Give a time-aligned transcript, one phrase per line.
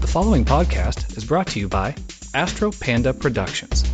[0.00, 1.96] The following podcast is brought to you by
[2.34, 3.84] Astro Panda Productions.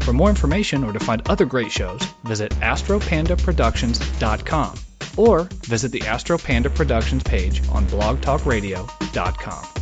[0.00, 4.78] For more information or to find other great shows, visit astropandaproductions.com
[5.16, 9.73] or visit the Astro Panda Productions page on blogtalkradio.com.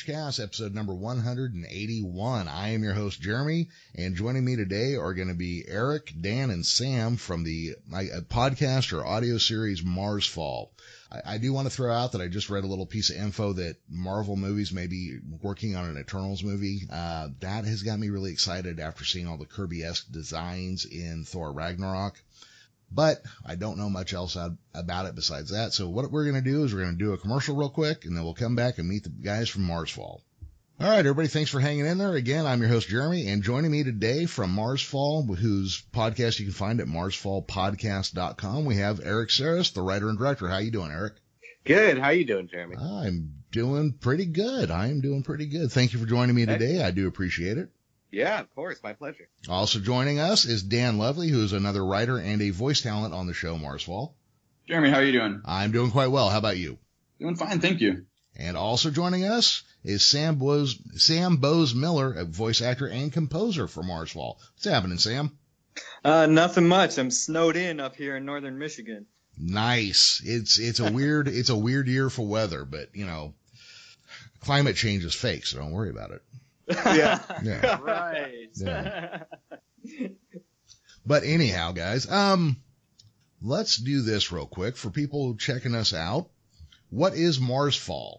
[0.00, 2.48] Chaos, episode number 181.
[2.48, 6.48] I am your host, Jeremy, and joining me today are going to be Erik, Dan,
[6.48, 10.70] and Sam from the my, uh, podcast or audio series Marsfall.
[11.10, 13.16] I, I do want to throw out that I just read a little piece of
[13.16, 16.88] info that Marvel movies may be working on an Eternals movie.
[16.90, 21.52] Uh, that has got me really excited after seeing all the Kirby-esque designs in Thor
[21.52, 22.18] Ragnarok
[22.94, 24.36] but I don't know much else
[24.74, 25.72] about it besides that.
[25.72, 28.04] So what we're going to do is we're going to do a commercial real quick
[28.04, 30.20] and then we'll come back and meet the guys from Marsfall.
[30.80, 32.14] All right, everybody, thanks for hanging in there.
[32.14, 36.54] Again, I'm your host, Jeremy, and joining me today from Marsfall, whose podcast you can
[36.54, 40.48] find at marsfallpodcast.com, we have Erik Saras, the writer and director.
[40.48, 41.14] How you doing, Erik?
[41.64, 41.98] Good.
[41.98, 42.76] How you doing, Jeremy?
[42.76, 44.72] I'm doing pretty good.
[44.72, 45.70] I am doing pretty good.
[45.70, 46.82] Thank you for joining me today.
[46.82, 47.68] I do appreciate it.
[48.12, 48.78] Yeah, of course.
[48.82, 49.28] My pleasure.
[49.48, 53.26] Also joining us is Dan Lovley, who is another writer and a voice talent on
[53.26, 54.12] the show Marsfall.
[54.68, 55.40] Jeremy, how are you doing?
[55.44, 56.28] I'm doing quite well.
[56.28, 56.78] How about you?
[57.18, 58.04] Doing fine, thank you.
[58.36, 63.82] And also joining us is Sam Boase, Sam Boase-Miller, a voice actor and composer for
[63.82, 64.36] Marsfall.
[64.54, 65.36] What's happening, Sam?
[66.04, 66.98] Uh, nothing much.
[66.98, 69.06] I'm snowed in up here in northern Michigan.
[69.38, 70.20] Nice.
[70.24, 73.34] It's it's a weird it's a weird year for weather, but you know,
[74.40, 76.22] climate change is fake, so don't worry about it.
[76.68, 77.20] Yeah.
[77.42, 77.80] Yeah.
[77.80, 78.48] right.
[78.54, 79.24] Yeah.
[81.04, 82.62] But anyhow, guys, um,
[83.42, 86.28] let's do this real quick for people checking us out.
[86.90, 88.18] What is Marsfall?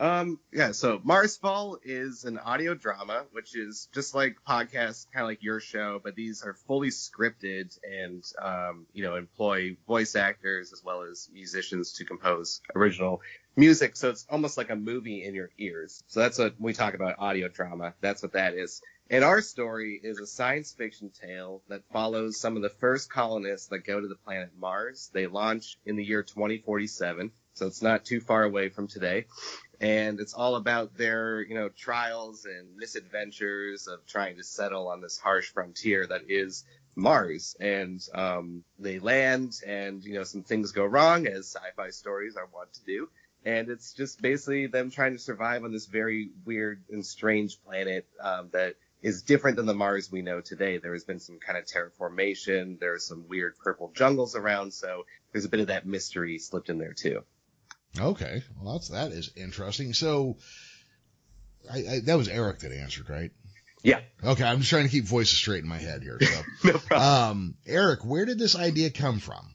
[0.00, 5.24] Um, yeah, so Mars Marsfall is an audio drama, which is just like podcasts, kind
[5.24, 10.16] of like your show, but these are fully scripted and, um, you know, employ voice
[10.16, 13.20] actors as well as musicians to compose original
[13.56, 13.94] music.
[13.94, 16.02] So it's almost like a movie in your ears.
[16.06, 17.92] So that's what we talk about audio drama.
[18.00, 18.80] That's what that is.
[19.10, 23.66] And our story is a science fiction tale that follows some of the first colonists
[23.66, 25.10] that go to the planet Mars.
[25.12, 27.32] They launch in the year 2047.
[27.52, 29.26] So it's not too far away from today
[29.80, 35.00] and it's all about their you know trials and misadventures of trying to settle on
[35.00, 36.64] this harsh frontier that is
[36.96, 37.56] Mars.
[37.60, 42.48] And um, they land, and you know some things go wrong, as sci-fi stories are
[42.52, 43.08] wont to do.
[43.44, 48.06] And it's just basically them trying to survive on this very weird and strange planet
[48.22, 50.76] um, that is different than the Mars we know today.
[50.76, 52.78] There has been some kind of terraformation.
[52.78, 56.68] There are some weird purple jungles around, so there's a bit of that mystery slipped
[56.68, 57.24] in there too.
[57.98, 59.92] Okay, well that's that is interesting.
[59.94, 60.36] So,
[61.70, 63.32] I, I that was Erik that answered, right?
[63.82, 64.00] Yeah.
[64.22, 66.18] Okay, I'm just trying to keep voices straight in my head here.
[66.20, 66.42] So,
[66.72, 67.08] no problem.
[67.08, 69.54] um, Erik, where did this idea come from?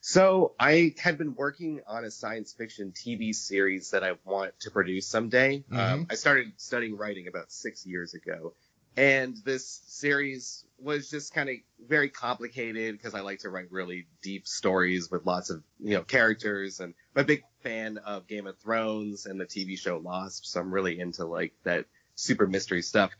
[0.00, 4.70] So I had been working on a science fiction TV series that I want to
[4.70, 5.64] produce someday.
[5.68, 5.76] Mhm.
[5.76, 8.54] Um, I started studying writing about six years ago,
[8.96, 11.56] and this series was just kind of
[11.88, 16.02] very complicated because I like to write really deep stories with lots of you know
[16.04, 20.60] characters, and I'm big fan of Game of Thrones and the TV show Lost, so
[20.60, 23.10] I'm really into like that super mystery stuff.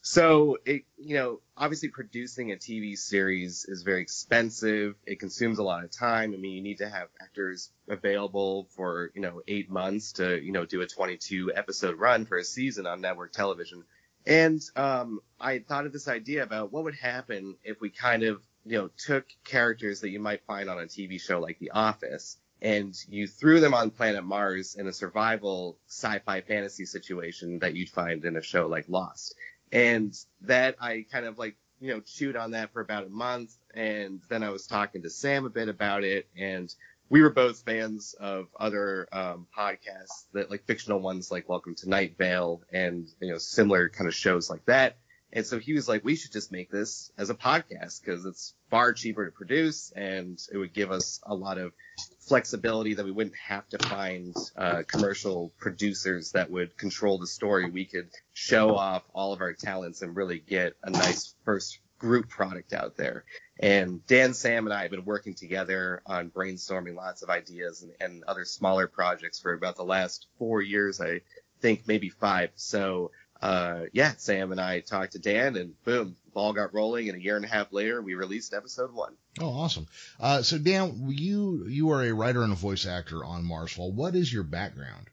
[0.00, 4.96] So it, you know, obviously producing a TV series is very expensive.
[5.06, 6.34] It consumes a lot of time.
[6.34, 10.50] I mean, you need to have actors available for, you know, eight months to, you
[10.50, 13.84] know, do a 22 episode run for a season on network television.
[14.26, 18.42] And, um, I thought of this idea about what would happen if we kind of,
[18.64, 22.38] you know, took characters that you might find on a TV show like The Office
[22.62, 27.88] and you threw them on planet Mars in a survival sci-fi fantasy situation that you'd
[27.90, 29.34] find in a show like Lost.
[29.72, 33.52] And that I kind of like, you know, chewed on that for about a month.
[33.74, 36.28] And then I was talking to Sam a bit about it.
[36.38, 36.72] And
[37.08, 41.88] we were both fans of other um, podcasts that like fictional ones like Welcome to
[41.88, 44.98] Night Vale and, you know, similar kind of shows like that.
[45.32, 48.54] And so he was like, we should just make this as a podcast because it's
[48.70, 51.72] far cheaper to produce and it would give us a lot of
[52.20, 57.70] flexibility that we wouldn't have to find uh, commercial producers that would control the story.
[57.70, 62.28] We could show off all of our talents and really get a nice first group
[62.28, 63.24] product out there.
[63.58, 67.92] And Dan, Sam, and I have been working together on brainstorming lots of ideas and,
[68.00, 71.20] and other smaller projects for about the last four years, I
[71.60, 72.50] think maybe five.
[72.56, 77.08] So uh, yeah, Sam and I talked to Dan, and boom, ball got rolling.
[77.08, 79.14] And a year and a half later, we released episode one.
[79.40, 79.88] Oh, awesome!
[80.20, 83.92] Uh, so Dan, you you are a writer and a voice actor on Marsfall.
[83.92, 85.08] What is your background?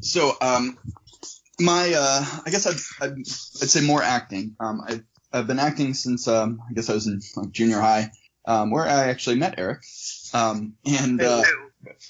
[0.00, 0.76] So, um,
[1.60, 4.56] my uh, I guess I'd, I'd, I'd say more acting.
[4.58, 8.10] Um, I've, I've been acting since um, I guess I was in like junior high,
[8.44, 9.82] um, where I actually met Erik.
[10.34, 11.42] Um, and uh,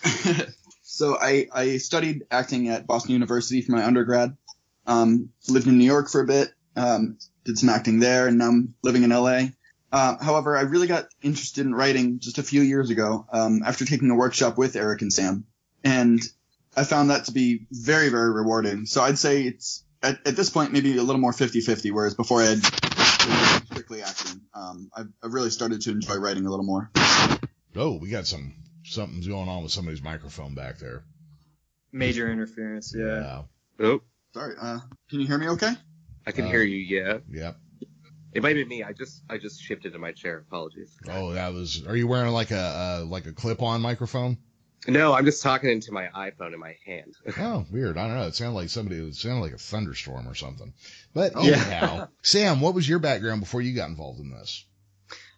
[0.82, 4.36] so I I studied acting at Boston University for my undergrad.
[4.86, 8.48] Um, lived in New York for a bit, um, did some acting there, and now
[8.48, 9.46] I'm living in LA.
[9.92, 13.84] Uh, however, I really got interested in writing just a few years ago um, after
[13.84, 15.44] taking a workshop with Erik and Sam,
[15.84, 16.20] and
[16.76, 18.86] I found that to be very, very rewarding.
[18.86, 22.40] So I'd say it's at, at this point maybe a little more 50-50, whereas before
[22.40, 22.64] I had
[23.66, 24.40] strictly acting.
[24.54, 26.90] Um, I've, I've really started to enjoy writing a little more.
[27.76, 28.54] Oh, we got some
[28.84, 31.04] something's going on with somebody's microphone back there.
[31.92, 33.04] Major interference, yeah.
[33.04, 33.42] Yeah.
[33.86, 34.02] Oh,
[34.34, 34.78] Sorry, uh,
[35.10, 35.72] can you hear me okay?
[36.26, 36.78] I can Uh, hear you.
[36.78, 37.56] Yeah, Yep.
[38.32, 38.82] it might be me.
[38.82, 40.38] I just I just shifted in my chair.
[40.38, 40.96] Apologies.
[41.08, 41.86] Oh, that was.
[41.86, 42.56] Are you wearing like a
[43.02, 44.38] uh, like a clip-on microphone?
[44.88, 47.14] No, I'm just talking into my iPhone in my hand.
[47.38, 47.96] Oh, weird.
[47.98, 48.26] I don't know.
[48.26, 48.96] It sounded like somebody.
[49.06, 50.72] It sounded like a thunderstorm or something.
[51.14, 51.46] But Oh.
[51.46, 54.64] anyhow, Sam, what was your background before you got involved in this?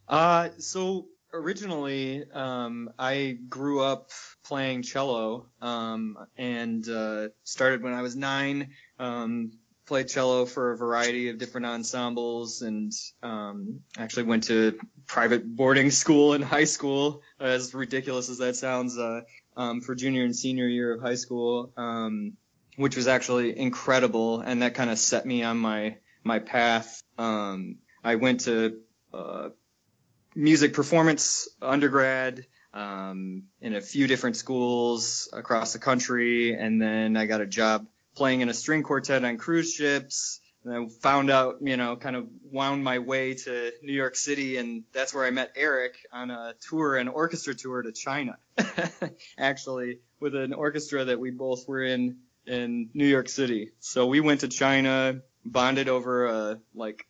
[0.08, 4.10] Uh, so originally, um, I grew up
[4.44, 8.70] playing cello, um, and uh, started when I was nine.
[8.98, 9.52] Um,
[9.86, 12.92] played cello for a variety of different ensembles, and
[13.22, 17.22] um, actually went to private boarding school in high school.
[17.38, 19.22] As ridiculous as that sounds, uh,
[19.56, 22.34] um, for junior and senior year of high school, um,
[22.76, 27.02] which was actually incredible, and that kind of set me on my my path.
[27.18, 28.78] Um, I went to
[29.12, 29.50] uh,
[30.34, 37.26] music performance undergrad um, in a few different schools across the country, and then I
[37.26, 40.40] got a job playing in a string quartet on cruise ships.
[40.64, 44.56] And I found out, you know, kind of wound my way to New York City,
[44.56, 48.38] and that's where I met Erik on a tour, an orchestra tour to China,
[49.38, 52.16] actually, with an orchestra that we both were in
[52.46, 53.72] in New York City.
[53.80, 57.06] So we went to China, bonded over a like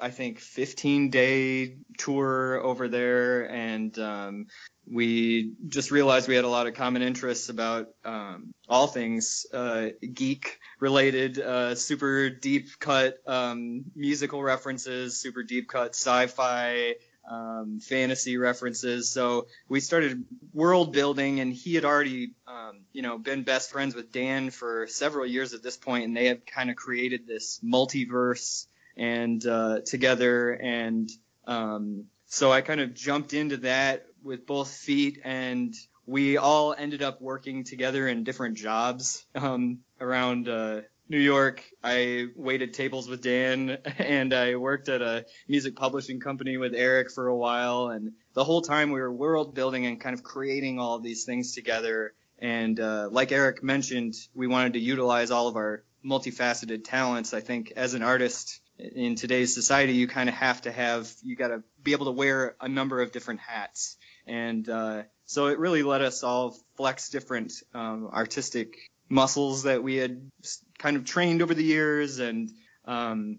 [0.00, 4.46] I think 15 day tour over there, and um,
[4.90, 9.88] we just realized we had a lot of common interests about um, all things uh,
[10.12, 16.94] geek related, uh, super deep cut um, musical references, super deep cut sci-fi.
[17.26, 19.08] Um, fantasy references.
[19.08, 23.94] So we started world building, and he had already, um, you know, been best friends
[23.94, 27.60] with Dan for several years at this point, and they had kind of created this
[27.64, 30.52] multiverse and uh, together.
[30.52, 31.10] And
[31.46, 35.74] um, so I kind of jumped into that with both feet, and
[36.06, 41.62] we all ended up working together in different jobs um, around uh, New York.
[41.82, 47.10] I waited tables with Dan, and I worked at a music publishing company with Erik
[47.10, 47.88] for a while.
[47.88, 51.24] And the whole time we were world building and kind of creating all of these
[51.24, 52.14] things together.
[52.38, 57.32] And uh, like Erik mentioned, we wanted to utilize all of our multifaceted talents.
[57.32, 61.36] I think as an artist, in today's society, you kind of have to have, you
[61.36, 63.96] got to be able to wear a number of different hats.
[64.26, 68.74] And uh, so it really let us all flex different um, artistic
[69.08, 70.30] muscles that we had
[70.78, 72.18] kind of trained over the years.
[72.18, 72.50] And
[72.84, 73.38] um,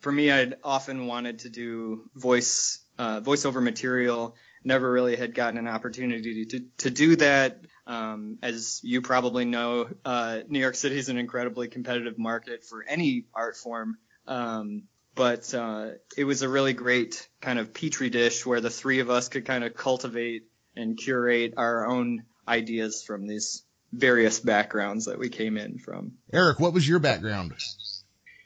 [0.00, 4.36] for me, I'd often wanted to do voice uh, voiceover material.
[4.64, 7.60] Never really had gotten an opportunity to to do that.
[7.86, 12.82] Um, as you probably know, uh, New York City is an incredibly competitive market for
[12.82, 13.98] any art form.
[14.26, 19.00] Um, but uh, it was a really great kind of petri dish where the three
[19.00, 20.44] of us could kind of cultivate
[20.76, 26.12] and curate our own ideas from these various backgrounds that we came in from.
[26.32, 27.54] Erik, what was your background?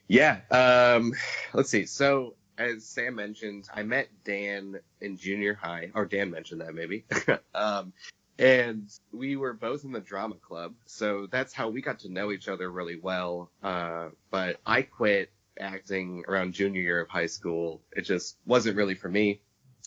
[0.07, 0.41] Yeah.
[0.51, 1.13] Um,
[1.53, 1.87] let's see.
[1.87, 7.05] So as Sam mentioned, I met Dan in junior high, or Dan mentioned that maybe.
[7.55, 7.93] um,
[8.39, 12.31] and we were both in the drama club, so that's how we got to know
[12.33, 13.51] each other really well.
[13.63, 17.83] Uh, but I quit acting around junior year of high school.
[17.93, 19.43] It just wasn't really for me.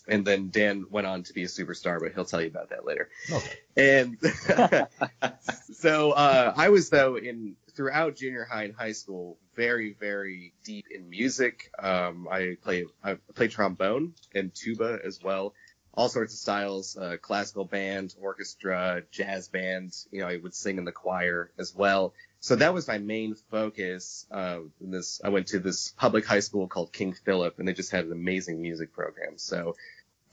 [0.08, 2.86] And then Dan went on to be a superstar, but he'll tell you about that
[2.86, 3.10] later.
[3.32, 3.58] Okay.
[3.78, 4.18] And
[5.74, 10.88] so uh, I was though in throughout junior high and high school very very deep
[10.92, 11.72] in music.
[11.80, 15.54] Um, I play I play trombone and tuba as well,
[15.94, 19.96] all sorts of styles, uh, classical band, orchestra, jazz band.
[20.12, 22.14] You know, I would sing in the choir as well.
[22.40, 24.26] so that was my main focus.
[24.32, 27.92] Uh, this I went to this public high school called King Philip, and they just
[27.92, 29.38] had an amazing music program.
[29.38, 29.76] So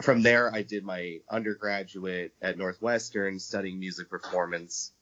[0.02, 4.92] from there, I did my undergraduate at Northwestern, studying music performance,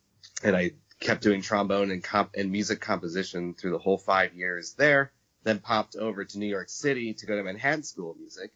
[0.43, 4.75] and I kept doing trombone and comp and music composition through the whole five years
[4.75, 5.13] there.
[5.45, 8.51] Then popped over to New York City to go to Manhattan School of Music,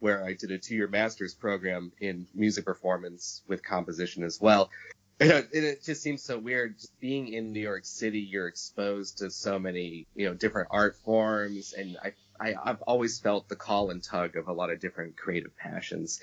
[0.00, 4.70] where I did a two-year master's program in music performance with composition as well.
[5.20, 6.78] And it just seems so weird.
[6.78, 10.96] Just being in New York City, you're exposed to so many, you know, different art
[10.98, 14.78] forms, and I, I I've always felt the call and tug of a lot of
[14.78, 16.20] different creative passions,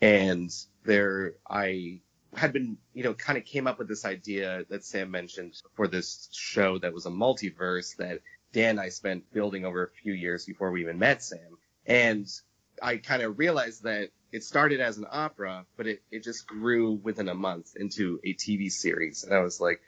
[0.00, 0.48] and
[0.84, 2.02] there I
[2.36, 5.88] had been, you know, kind of came up with this idea that Sam mentioned for
[5.88, 8.20] this show that was a multiverse that
[8.52, 12.28] Dan and I spent building over a few years before we even met Sam, and
[12.82, 16.92] I kind of realized that it started as an opera, but it, it just grew
[16.92, 19.24] within a month into a TV series.
[19.24, 19.80] And I was like,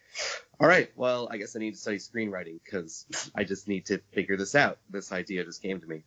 [0.60, 3.04] all right, well, I guess I need to study screenwriting because
[3.34, 4.78] I just need to figure this out.
[4.90, 6.02] This idea just came to me.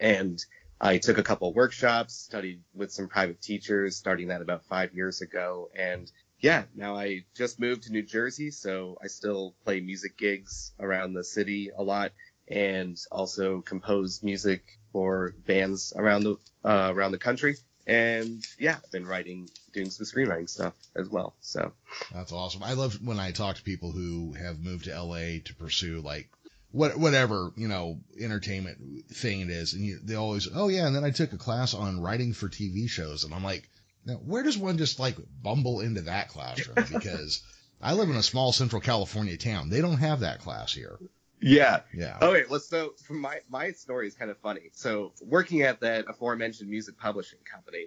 [0.00, 0.42] And
[0.80, 5.20] I took a couple workshops, studied with some private teachers, starting that about five years
[5.20, 5.70] ago.
[5.76, 10.72] And yeah, now I just moved to New Jersey, so I still play music gigs
[10.80, 12.12] around the city a lot
[12.48, 17.56] and also compose music for bands around the uh, around the country.
[17.86, 21.34] And yeah, I've been writing, doing some screenwriting stuff as well.
[21.40, 21.72] So
[22.12, 22.62] that's awesome.
[22.62, 26.28] I love when I talk to people who have moved to LA to pursue like
[26.72, 30.94] what whatever you know entertainment thing it is, and you, they always oh yeah, and
[30.94, 33.68] then I took a class on writing for TV shows, and I'm like,
[34.04, 36.76] now where does one just like bumble into that classroom?
[36.92, 37.42] Because
[37.82, 39.70] I live in a small Central California town.
[39.70, 40.98] They don't have that class here.
[41.40, 41.80] Yeah.
[41.94, 42.18] Yeah.
[42.20, 42.44] Okay.
[42.48, 44.70] Well, so my my story is kind of funny.
[44.72, 47.86] So working at that aforementioned music publishing company,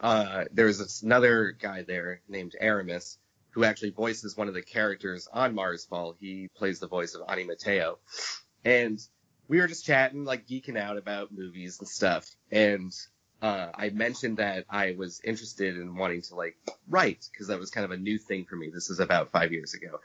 [0.00, 3.18] uh, there's this another guy there named Aramis
[3.50, 6.14] who actually voices one of the characters on Mars Marsfall.
[6.18, 7.98] He plays the voice of Ani Mateo,
[8.64, 8.98] and
[9.48, 12.28] we were just chatting, like geeking out about movies and stuff.
[12.52, 12.92] And
[13.42, 16.56] uh, I mentioned that I was interested in wanting to like
[16.88, 18.70] write because that was kind of a new thing for me.
[18.72, 20.00] This is about five years ago.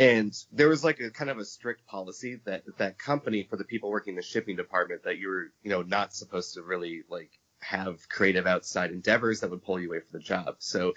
[0.00, 3.64] And there was like a kind of a strict policy that that company for the
[3.64, 7.02] people working in the shipping department that you were, you know, not supposed to really
[7.10, 7.30] like
[7.60, 10.56] have creative outside endeavors that would pull you away from the job.
[10.60, 10.94] So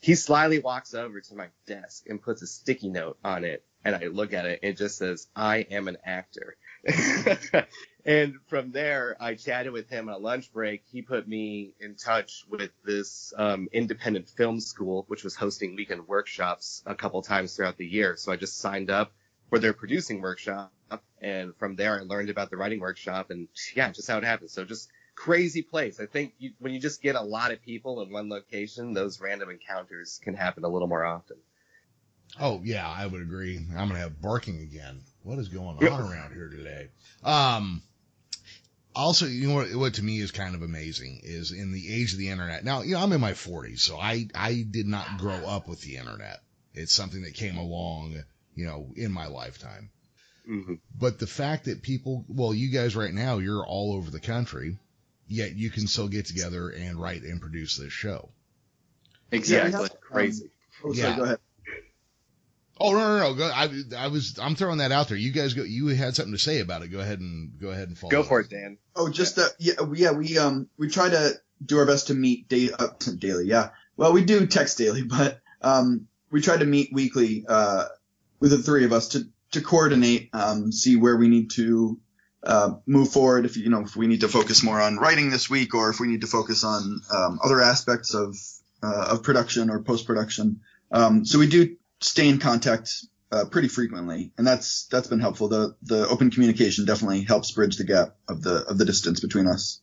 [0.00, 3.66] he slyly walks over to my desk and puts a sticky note on it.
[3.84, 6.56] And I look at it and it just says, I am an actor.
[8.04, 10.84] and from there, I chatted with him on a lunch break.
[10.90, 16.06] He put me in touch with this um, independent film school, which was hosting weekend
[16.06, 18.16] workshops a couple times throughout the year.
[18.16, 19.12] So I just signed up
[19.50, 20.72] for their producing workshop.
[21.20, 24.50] And from there, I learned about the writing workshop and yeah, just how it happened.
[24.50, 25.98] So just crazy place.
[26.00, 29.20] I think you, when you just get a lot of people in one location, those
[29.20, 31.38] random encounters can happen a little more often.
[32.40, 33.58] Oh yeah, I would agree.
[33.76, 35.00] I'm gonna have barking again.
[35.22, 36.88] What is going on around here today?
[37.24, 37.82] Um,
[38.94, 42.12] also, you know what, what to me is kind of amazing is in the age
[42.12, 42.64] of the internet.
[42.64, 45.80] Now, you know, I'm in my 40s, so I I did not grow up with
[45.82, 46.40] the internet.
[46.74, 48.22] It's something that came along,
[48.54, 49.90] you know, in my lifetime.
[50.48, 50.74] Mm-hmm.
[50.98, 54.78] But the fact that people, well, you guys right now, you're all over the country,
[55.26, 58.30] yet you can still get together and write and produce this show.
[59.30, 59.80] Exactly.
[59.82, 60.50] Yeah, crazy.
[60.82, 61.36] Oh, sorry, Yeah.
[62.78, 62.96] Go ahead.
[62.96, 63.34] Oh no no no!
[63.34, 65.16] Go, I I was I'm throwing that out there.
[65.16, 65.62] You guys go.
[65.62, 66.88] You had something to say about it.
[66.88, 68.10] Go ahead and go ahead and follow.
[68.10, 68.26] Go up.
[68.26, 68.78] for it, Dan.
[68.96, 69.50] Oh, just that.
[69.58, 70.12] Yeah, we- yeah.
[70.12, 71.32] We um we try to
[71.64, 73.46] do our best to meet day uh, daily.
[73.46, 73.70] Yeah.
[73.96, 77.86] Well, we do text daily, but um we try to meet weekly uh
[78.40, 81.98] with the three of us to to coordinate um see where we need to
[82.44, 83.44] uh move forward.
[83.44, 85.98] If you know if we need to focus more on writing this week, or if
[85.98, 88.36] we need to focus on um, other aspects of
[88.82, 90.60] uh, of production or post production.
[90.92, 92.90] Um, so we do stay in contact
[93.30, 95.48] uh, pretty frequently, and that's that's been helpful.
[95.48, 99.46] The the open communication definitely helps bridge the gap of the of the distance between
[99.46, 99.80] us.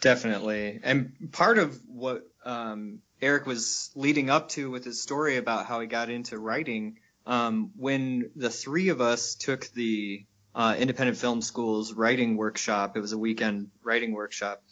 [0.00, 0.80] Definitely.
[0.82, 5.80] And part of what um, Erik was leading up to with his story about how
[5.80, 11.40] he got into writing, um, when the three of us took the uh, independent film
[11.40, 14.62] school's writing workshop, it was a weekend writing workshop.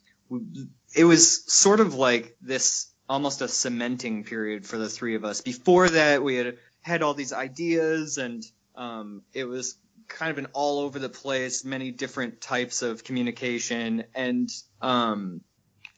[0.94, 5.42] It was sort of like this almost a cementing period for the three of us.
[5.42, 8.42] Before that, we had had all these ideas and
[8.74, 9.76] um, it was
[10.08, 14.50] kind of an all over the place, many different types of communication, and
[14.80, 15.42] um,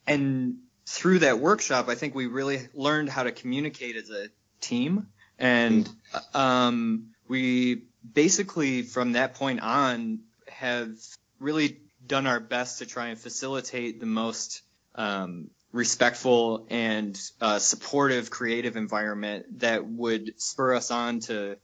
[0.09, 0.56] and
[0.87, 4.26] through that workshop, I think we really learned how to communicate as a
[4.61, 5.06] team,
[5.38, 5.88] and
[6.35, 10.18] um, we basically from that point on
[10.49, 10.90] have
[11.38, 14.62] really done our best to try and facilitate the most
[14.97, 21.57] um, respectful and uh, supportive creative environment that would spur us on to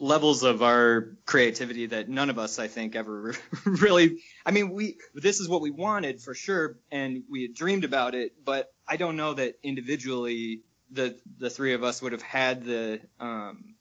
[0.00, 3.34] levels of our creativity that none of us, I think, ever
[3.66, 4.20] really.
[4.46, 8.14] I mean, we this is what we wanted for sure, and we had dreamed about
[8.14, 12.64] it, but I don't know that individually the the three of us would have had
[12.64, 13.74] the um,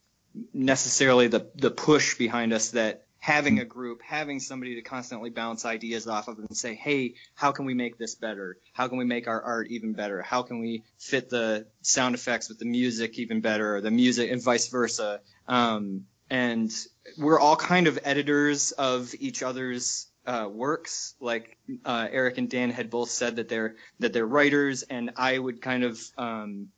[0.53, 5.63] necessarily the the push behind us that having a group, having somebody to constantly bounce
[5.63, 8.57] ideas off of and say, hey, how can we make this better?
[8.73, 10.23] How can we make our art even better?
[10.23, 14.31] How can we fit the sound effects with the music even better, or the music
[14.31, 15.21] and vice versa?
[15.47, 16.71] Um, and
[17.15, 21.13] we're all kind of editors of each other's uh, works.
[21.19, 25.37] Like uh, Erik and Dan had both said that they're that they're writers, and I
[25.37, 26.69] would kind of um,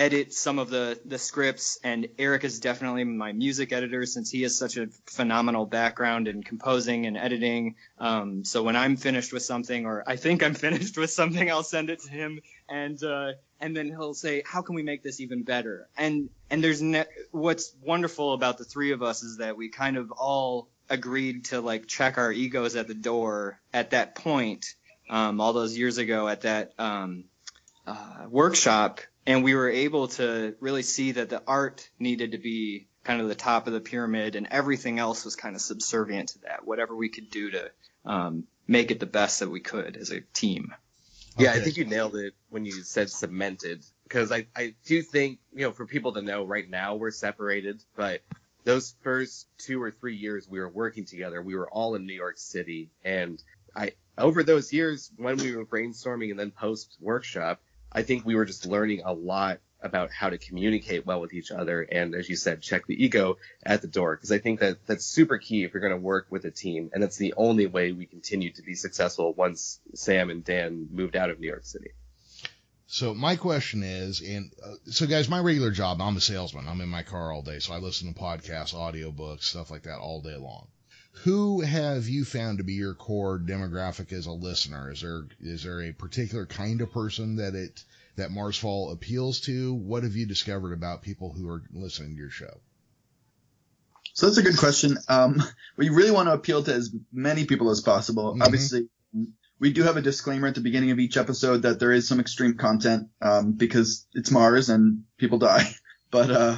[0.00, 4.42] edit some of the the scripts and Erik is definitely my music editor since he
[4.42, 7.76] has such a phenomenal background in composing and editing.
[7.98, 11.62] Um, so when I'm finished with something or I think I'm finished with something, I'll
[11.62, 15.20] send it to him and uh, and then he'll say, "How can we make this
[15.20, 19.58] even better?" And and there's ne- what's wonderful about the three of us is that
[19.58, 24.14] we kind of all agreed to like check our egos at the door at that
[24.14, 24.74] point
[25.10, 27.24] um, all those years ago at that um,
[27.86, 32.88] uh, workshop and we were able to really see that the art needed to be
[33.04, 36.38] kind of the top of the pyramid and everything else was kind of subservient to
[36.40, 37.70] that whatever we could do to
[38.04, 40.74] um, make it the best that we could as a team.
[41.38, 45.38] Yeah i think you nailed it when you said cemented because I, I do think
[45.54, 48.20] you know for people to know right now we're separated but
[48.64, 52.14] those first two or three years we were working together we were all in new
[52.14, 53.42] york city and
[53.74, 57.60] i over those years when we were brainstorming and then post workshop
[57.92, 61.50] I think we were just learning a lot about how to communicate well with each
[61.50, 64.86] other and as you said check the ego at the door because i think that
[64.86, 67.66] that's super key if you're going to work with a team and that's the only
[67.66, 71.64] way we continue to be successful once sam and dan moved out of new york
[71.64, 71.90] city.
[72.86, 76.66] So my question is and uh, so guys my regular job i'm a salesman.
[76.68, 79.98] I'm in my car all day so i listen to podcasts audiobooks stuff like that
[79.98, 80.66] all day long.
[81.24, 84.90] Who have you found to be your core demographic as a listener?
[84.90, 87.84] Is there is there a particular kind of person that it
[88.20, 89.74] that Marsfall appeals to?
[89.74, 92.60] What have you discovered about people who are listening to your show?
[94.14, 94.98] So that's a good question.
[95.08, 95.42] Um,
[95.76, 98.32] we really want to appeal to as many people as possible.
[98.32, 98.42] Mm-hmm.
[98.42, 98.88] Obviously,
[99.58, 102.20] we do have a disclaimer at the beginning of each episode that there is some
[102.20, 105.64] extreme content um, because it's Mars and people die.
[106.12, 106.56] But uh,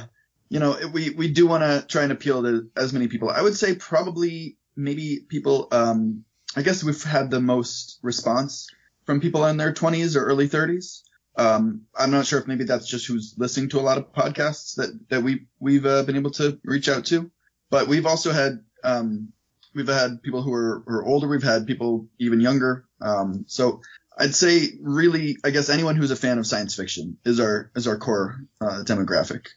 [0.49, 3.29] you know, we, we do want to try and appeal to as many people.
[3.29, 8.67] I would say probably maybe people, um, I guess we've had the most response
[9.05, 11.01] from people in their 20s or early 30s.
[11.35, 14.75] Um, I'm not sure if maybe that's just who's listening to a lot of podcasts
[14.75, 17.31] that, that we, we've uh, been able to reach out to.
[17.69, 19.33] But we've also had, um,
[19.73, 21.27] we've had people who are, who are older.
[21.27, 22.85] We've had people even younger.
[23.01, 23.81] Um, so
[24.17, 27.87] I'd say really, I guess anyone who's a fan of science fiction is our, is
[27.87, 29.47] our core, uh, demographic.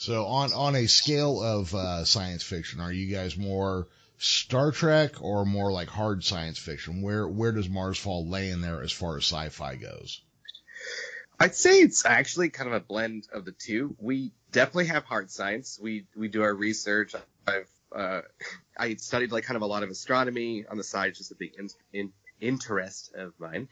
[0.00, 5.20] So on on a scale of uh, science fiction, are you guys more Star Trek
[5.20, 7.02] or more like hard science fiction?
[7.02, 10.22] Where where does Marsfall lay in there as far as sci-fi goes?
[11.40, 13.94] I'd say it's actually kind of a blend of the two.
[13.98, 15.78] We definitely have hard science.
[15.80, 17.14] We we do our research.
[17.46, 18.22] I've uh,
[18.76, 21.54] I studied like kind of a lot of astronomy on the side, just a big
[21.58, 23.68] in, in, interest of mine.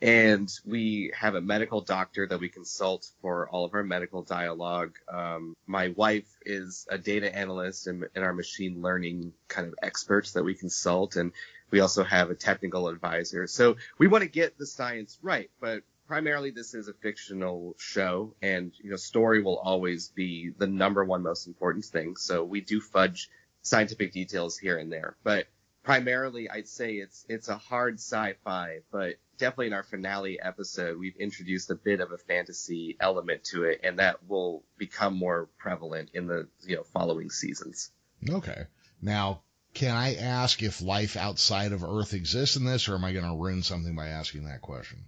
[0.00, 4.96] And we have a medical doctor that we consult for all of our medical dialogue.
[5.12, 10.32] Um, my wife is a data analyst and, and our machine learning kind of experts
[10.32, 11.16] that we consult.
[11.16, 11.32] And
[11.70, 13.46] we also have a technical advisor.
[13.46, 18.34] So we want to get the science right, but primarily this is a fictional show
[18.42, 22.60] and you know story will always be the number one most important thing so we
[22.60, 23.30] do fudge
[23.62, 25.46] scientific details here and there but
[25.88, 31.16] primarily I'd say it's it's a hard sci-fi, but definitely in our finale episode we've
[31.16, 36.10] introduced a bit of a fantasy element to it, and that will become more prevalent
[36.12, 37.90] in the you know following seasons.
[38.28, 38.64] Okay.
[39.00, 39.40] Now,
[39.72, 43.24] can I ask if life outside of Earth exists in this, or am I going
[43.24, 45.04] to ruin something by asking that question?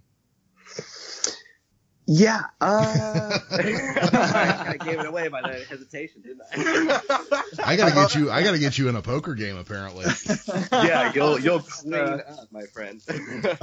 [2.13, 2.41] Yeah.
[2.59, 7.43] Uh, I gave it away by the hesitation, didn't I?
[7.63, 8.29] I gotta get you.
[8.29, 10.05] I gotta get you in a poker game, apparently.
[10.73, 13.01] yeah, you'll you'll clean uh, up, my friend.
[13.07, 13.55] no,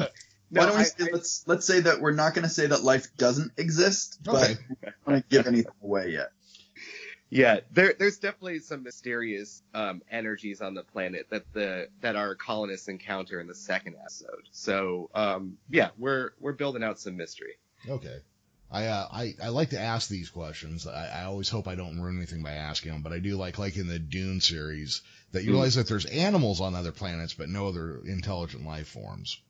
[0.51, 3.14] Why don't we I, let's let's say that we're not going to say that life
[3.18, 4.57] doesn't exist, but okay.
[4.68, 6.31] we don't want to give anything away yet.
[7.31, 12.35] Yeah, there, there's definitely some mysterious um, energies on the planet that the that our
[12.35, 14.49] colonists encounter in the second episode.
[14.51, 17.55] So um, yeah, we're we're building out some mystery.
[17.88, 18.19] Okay.
[18.71, 20.87] I, uh, I I like to ask these questions.
[20.87, 23.59] I, I always hope I don't ruin anything by asking them, but I do like
[23.59, 25.53] like in the Dune series that you mm.
[25.55, 29.41] realize that there's animals on other planets, but no other intelligent life forms.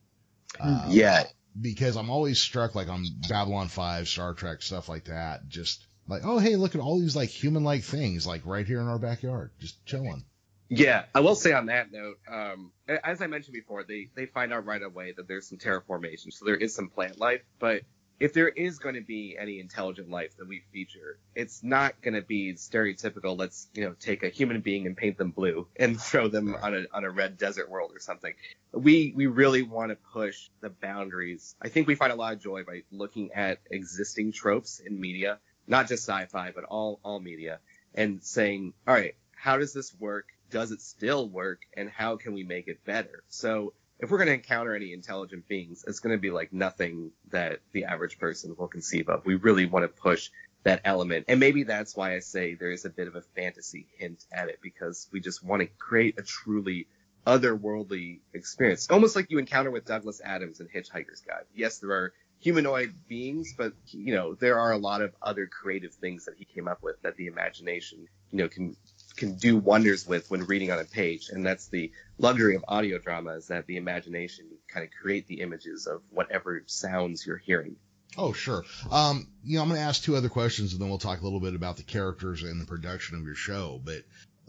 [0.59, 1.23] Uh, yeah.
[1.59, 5.47] Because I'm always struck like on Babylon 5, Star Trek, stuff like that.
[5.49, 8.81] Just Like, oh hey, look at all these like human like things like right here
[8.81, 10.25] in our backyard, just chilling.
[10.69, 14.53] Yeah, I will say on that note, um, as I mentioned before, they they find
[14.53, 17.41] out right away that there's some terraformation, so there is some plant life.
[17.59, 17.83] But
[18.19, 22.15] if there is going to be any intelligent life that we feature, it's not going
[22.15, 23.37] to be stereotypical.
[23.37, 26.75] Let's you know take a human being and paint them blue and throw them on
[26.75, 28.33] a on a red desert world or something.
[28.71, 31.55] We we really want to push the boundaries.
[31.61, 35.39] I think we find a lot of joy by looking at existing tropes in media,
[35.69, 37.59] not just sci-fi, but all all media,
[37.95, 40.25] and saying, all right, how does this work?
[40.49, 43.23] does it still work and how can we make it better?
[43.29, 47.11] So if we're going to encounter any intelligent beings, it's going to be like nothing
[47.31, 49.25] that the average person will conceive of.
[49.25, 50.29] We really want to push
[50.63, 51.25] that element.
[51.27, 54.49] And maybe that's why I say there is a bit of a fantasy hint at
[54.49, 56.87] it because we just want to create a truly
[57.27, 58.89] otherworldly experience.
[58.89, 61.45] Almost like you encounter with Douglas Adams in Hitchhiker's Guide.
[61.53, 65.93] Yes, there are humanoid beings, but you know, there are a lot of other creative
[65.93, 68.75] things that he came up with that the imagination, you know, can
[69.15, 71.29] can do wonders with when reading on a page.
[71.29, 75.41] And that's the luxury of audio drama is that the imagination kind of create the
[75.41, 77.75] images of whatever sounds you're hearing.
[78.17, 78.63] Oh, sure.
[78.89, 81.23] Um, you know, I'm going to ask two other questions and then we'll talk a
[81.23, 83.79] little bit about the characters and the production of your show.
[83.83, 84.03] But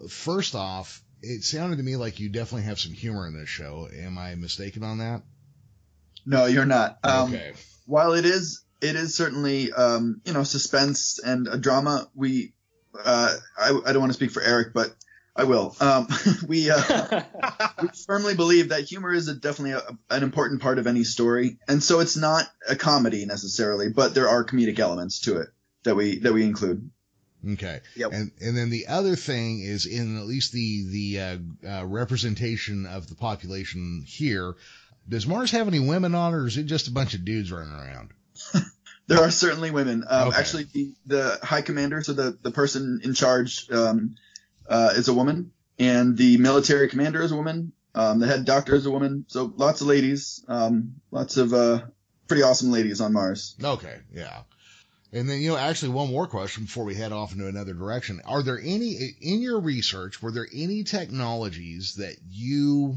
[0.08, 3.88] first off, it sounded to me like you definitely have some humor in this show.
[3.94, 5.22] Am I mistaken on that?
[6.24, 6.98] No, you're not.
[7.02, 7.52] Um, okay.
[7.90, 12.08] While it is, it is certainly, um, you know, suspense and a drama.
[12.14, 12.52] We,
[12.96, 14.94] uh, I, I don't want to speak for Erik, but
[15.34, 15.74] I will.
[15.80, 16.06] Um,
[16.46, 17.22] we, uh,
[17.82, 21.58] we firmly believe that humor is a, definitely a, an important part of any story,
[21.66, 25.48] and so it's not a comedy necessarily, but there are comedic elements to it
[25.82, 26.88] that we that we include.
[27.54, 27.80] Okay.
[27.96, 28.12] Yep.
[28.12, 32.86] And and then the other thing is in at least the the uh, uh, representation
[32.86, 34.54] of the population here.
[35.08, 37.50] Does Mars have any women on, it, or is it just a bunch of dudes
[37.50, 38.10] running around?
[39.06, 40.04] There are certainly women.
[40.08, 40.38] Um, Okay.
[40.38, 44.14] Actually, the, the high commander, so the, the person in charge, um,
[44.68, 47.72] uh, is a woman, and the military commander is a woman.
[47.92, 49.24] Um, the head doctor is a woman.
[49.26, 51.80] So lots of ladies, um, lots of uh,
[52.28, 53.56] pretty awesome ladies on Mars.
[53.60, 54.42] Okay, yeah.
[55.12, 58.20] And then, you know, actually one more question before we head off into another direction.
[58.24, 62.94] Are there any, in your research, were there any technologies that you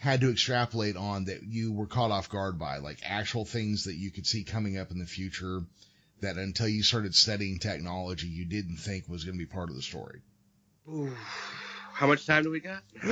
[0.00, 3.94] had to extrapolate on that you were caught off guard by, like actual things that
[3.96, 5.60] you could see coming up in the future
[6.22, 9.76] that until you started studying technology, you didn't think was going to be part of
[9.76, 10.22] the story?
[10.88, 11.14] Ooh,
[11.92, 12.82] how much time do we got?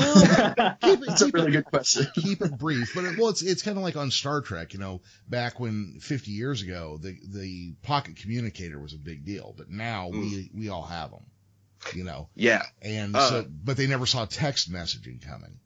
[0.81, 2.07] Keep it, That's a really it, good question.
[2.15, 4.81] keep it brief, but it, well, it's it's kind of like on Star Trek, you
[4.81, 9.69] know, back when 50 years ago, the the pocket communicator was a big deal, but
[9.69, 11.27] now we we all have them,
[11.95, 12.63] you know, Yeah.
[12.81, 13.29] and Uh.
[13.29, 15.61] so but they never saw text messaging coming.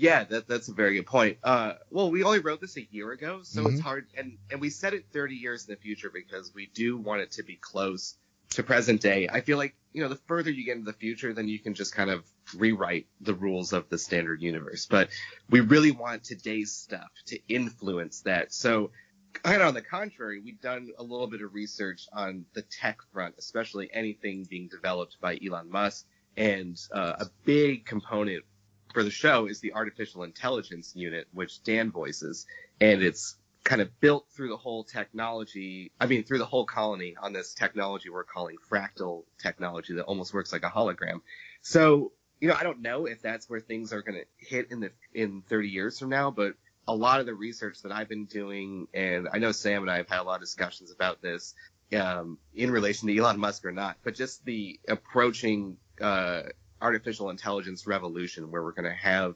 [0.00, 1.36] Yeah, that, that's a very good point.
[1.44, 3.72] Uh, well, we only wrote this a year ago, so Mhm.
[3.72, 6.96] it's hard, and, and we set it 30 years in the future because we do
[6.96, 8.16] want it to be close
[8.50, 9.28] to present day.
[9.30, 11.74] I feel like, you know, the further you get into the future, then you can
[11.74, 12.24] just kind of
[12.56, 14.86] rewrite the rules of the standard universe.
[14.86, 15.10] But
[15.50, 18.54] we really want today's stuff to influence that.
[18.54, 18.92] So,
[19.34, 23.00] kind of on the contrary, we've done a little bit of research on the tech
[23.12, 26.06] front, especially anything being developed by Elon Musk.
[26.36, 28.44] And uh, a big component
[28.92, 32.46] for the show is the artificial intelligence unit, which Dan voices,
[32.80, 35.92] and it's kind of built through the whole technology.
[36.00, 40.32] I mean, through the whole colony on this technology we're calling fractal technology that almost
[40.32, 41.20] works like a hologram.
[41.62, 44.80] So, you know, I don't know if that's where things are going to hit in
[44.80, 46.54] the in 30 years from now, but
[46.88, 49.98] a lot of the research that I've been doing, and I know Sam and I
[49.98, 51.54] have had a lot of discussions about this
[51.94, 56.42] um, in relation to Elon Musk or not, but just the approaching uh,
[56.80, 59.34] artificial intelligence revolution where we're going to have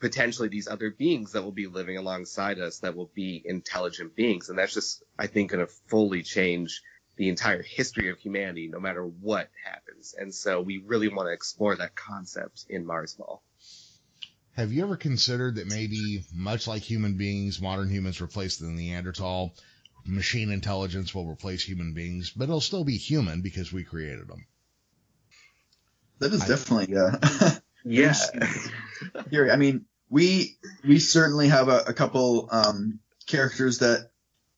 [0.00, 4.48] potentially these other beings that will be living alongside us that will be intelligent beings.
[4.48, 6.82] And that's just, I think, going to fully change
[7.16, 10.14] the entire history of humanity no matter what happens.
[10.18, 13.40] And so we really want to explore that concept in Marsfall.
[14.56, 19.54] Have you ever considered that maybe, much like human beings, modern humans replace the Neanderthal,
[20.06, 24.46] machine intelligence will replace human beings, but it'll still be human because we created them?
[26.20, 27.50] That is I- definitely uh,
[27.84, 28.14] Yeah.
[29.30, 29.50] theory.
[29.50, 34.10] I mean, we we certainly have a, a couple um, characters that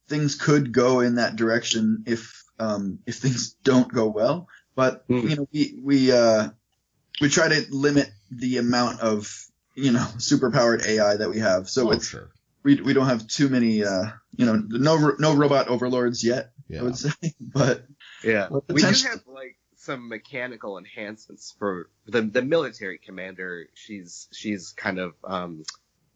[0.09, 4.49] things could go in that direction if um, if things don't go well.
[4.75, 5.29] But Hmm.
[5.29, 6.51] you know, we we uh,
[7.21, 9.33] we try to limit the amount of
[9.75, 11.69] you know superpowered AI that we have.
[11.69, 12.31] So oh, it's sure.
[12.63, 14.05] we we don't have too many uh,
[14.37, 16.53] you know no no robot overlords yet.
[16.69, 16.81] Yeah.
[16.81, 17.87] I would say, but
[18.25, 19.56] Yeah, Well, we do have like
[19.87, 23.67] some mechanical enhancements for the the military commander.
[23.75, 25.63] She's she's kind of um,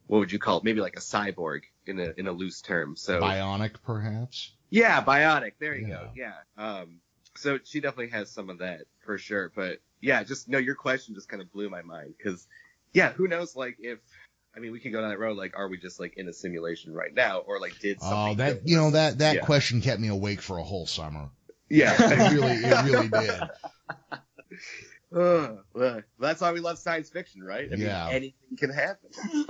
[0.07, 0.65] what would you call it?
[0.65, 2.97] Maybe like a cyborg in a in a loose term.
[2.97, 4.53] So Bionic, perhaps?
[4.69, 5.53] yeah, bionic.
[5.59, 5.95] There you Yeah.
[5.95, 6.11] go.
[6.17, 6.33] Yeah.
[6.59, 7.01] Um,
[7.37, 9.53] so she definitely has some of that for sure.
[9.55, 12.47] But yeah, just no, your question just kind of blew my mind because
[12.93, 14.01] yeah, who knows like if
[14.55, 15.37] I mean, we can go down that road.
[15.37, 18.33] Like, are we just like in a simulation right now, or like did something?
[18.33, 19.45] Oh, that you know that that Yeah.
[19.45, 21.31] question kept me awake for a whole summer.
[21.71, 21.97] Yeah.
[22.01, 23.41] It really, it really did.
[25.17, 26.05] Ugh, ugh.
[26.21, 27.69] that's why we love science fiction, right?
[27.73, 28.07] I Yeah.
[28.07, 29.11] mean, anything can happen.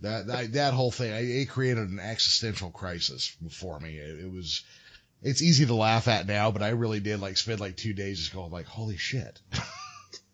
[0.00, 3.96] That that, that whole thing, it created an existential crisis for me.
[3.96, 4.62] It, it was,
[5.22, 8.18] it's easy to laugh at now, but I really did like spend like two days
[8.18, 9.40] just going like, holy shit,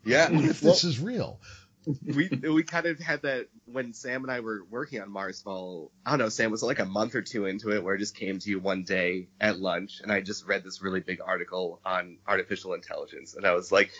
[0.04, 0.28] Yeah.
[0.32, 1.40] what if Well, this is real?
[2.04, 5.90] We we kind of had that when Sam and I were working on Marsfall.
[6.04, 8.16] I don't know, Sam was like a month or two into it, where it just
[8.16, 11.80] came to you one day at lunch, and I just read this really big article
[11.84, 13.90] on artificial intelligence, and I was like,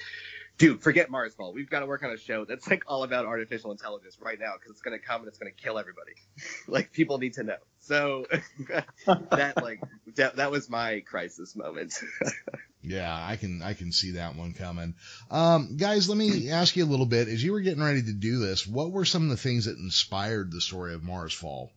[0.61, 1.55] "Dude, forget Mars Marsfall.
[1.55, 4.53] We've got to work on a show that's like all about artificial intelligence right now,
[4.59, 6.13] because it's gonna come and it's gonna kill everybody.
[6.69, 8.27] like people need to know." So
[9.09, 9.81] that like
[10.17, 11.95] that that was my crisis moment.
[12.83, 14.95] Yeah, I can I can see that one coming.
[15.31, 17.29] Um, guys, let me ask you a little bit.
[17.29, 19.77] As you were getting ready to do this, what were some of the things that
[19.77, 21.69] inspired the story of Marsfall?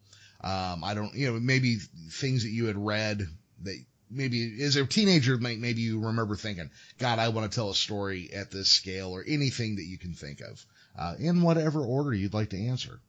[0.41, 1.77] Um, I don't, you know, maybe
[2.11, 3.27] things that you had read
[3.63, 7.75] that maybe as a teenager, maybe you remember thinking, God, I want to tell a
[7.75, 10.65] story at this scale, or anything that you can think of,
[10.97, 12.99] uh, in whatever order you'd like to answer.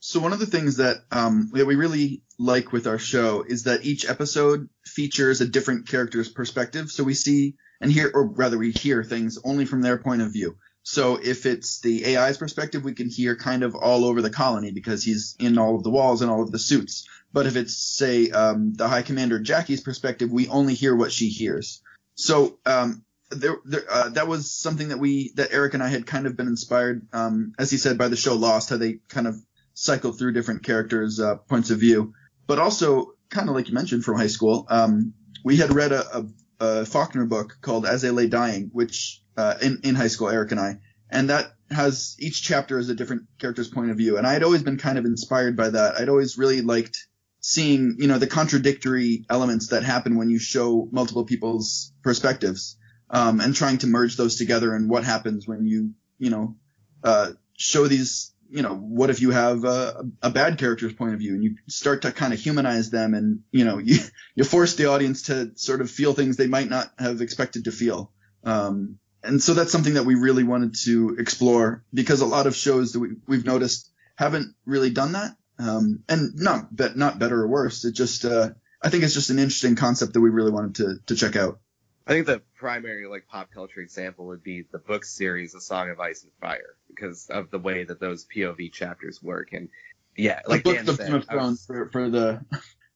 [0.00, 3.64] So one of the things that um, that we really like with our show is
[3.64, 6.90] that each episode features a different character's perspective.
[6.90, 10.32] So we see and hear, or rather we hear things only from their point of
[10.32, 10.56] view.
[10.82, 14.72] So if it's the AI's perspective, we can hear kind of all over the colony
[14.72, 17.06] because he's in all of the walls and all of the suits.
[17.32, 21.28] But if it's say um, the High Commander Jacki's perspective, we only hear what she
[21.28, 21.82] hears.
[22.14, 26.06] So um, there, there uh, that was something that we that Erik and I had
[26.06, 29.26] kind of been inspired, um, as he said, by the show Lost, how they kind
[29.26, 29.36] of
[29.74, 32.14] cycled through different characters' uh, points of view,
[32.46, 34.66] but also kind of like you mentioned from high school.
[34.68, 35.14] Um,
[35.44, 36.26] we had read a, a,
[36.60, 40.50] a Faulkner book called As They Lay Dying, which uh, in in high school, Erik
[40.52, 40.78] and I,
[41.10, 44.42] and that has each chapter is a different character's point of view, and I had
[44.42, 45.96] always been kind of inspired by that.
[46.00, 47.06] I'd always really liked
[47.40, 52.76] seeing you know the contradictory elements that happen when you show multiple people's perspectives
[53.08, 56.56] um, and trying to merge those together and what happens when you you know
[57.02, 61.20] uh, show these you know what if you have a, a bad character's point of
[61.20, 63.98] view and you start to kind of humanize them and you know you
[64.34, 67.72] you force the audience to sort of feel things they might not have expected to
[67.72, 68.12] feel.
[68.44, 72.54] Um, and so that's something that we really wanted to explore because a lot of
[72.56, 75.36] shows that we, we've noticed haven't really done that.
[75.58, 77.84] Um, and not bet not better or worse.
[77.84, 78.50] It just uh,
[78.82, 81.60] I think it's just an interesting concept that we really wanted to to check out.
[82.06, 85.90] I think the primary like pop culture example would be the book series A Song
[85.90, 89.52] of Ice and Fire because of the way that those POV chapters work.
[89.52, 89.68] And
[90.16, 92.44] yeah, like the Dan books of said, Game of I was- Thrones for, for the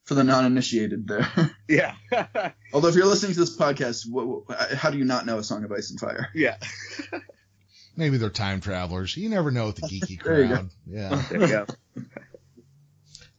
[0.04, 1.28] for the non-initiated there.
[1.68, 1.94] yeah,
[2.72, 5.44] Although if you're listening to this podcast, what, what- how do you not know A
[5.44, 6.28] Song of Ice and Fire?
[6.34, 6.56] yeah.
[7.96, 9.16] Maybe they're time travelers.
[9.16, 10.54] You never know with the geeky There you go.
[10.56, 10.70] crowd.
[10.84, 11.22] Yeah.
[11.30, 11.66] There you go.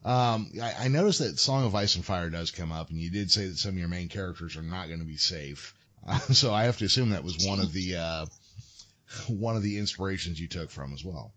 [0.09, 3.09] Um, I, I noticed that Song of Ice and Fire does come up, and you
[3.09, 5.73] did say that some of your main characters are not going to be safe.
[6.07, 8.25] Uh, so I have to assume that was one of the uh,
[9.27, 11.33] one of the inspirations you took from as well.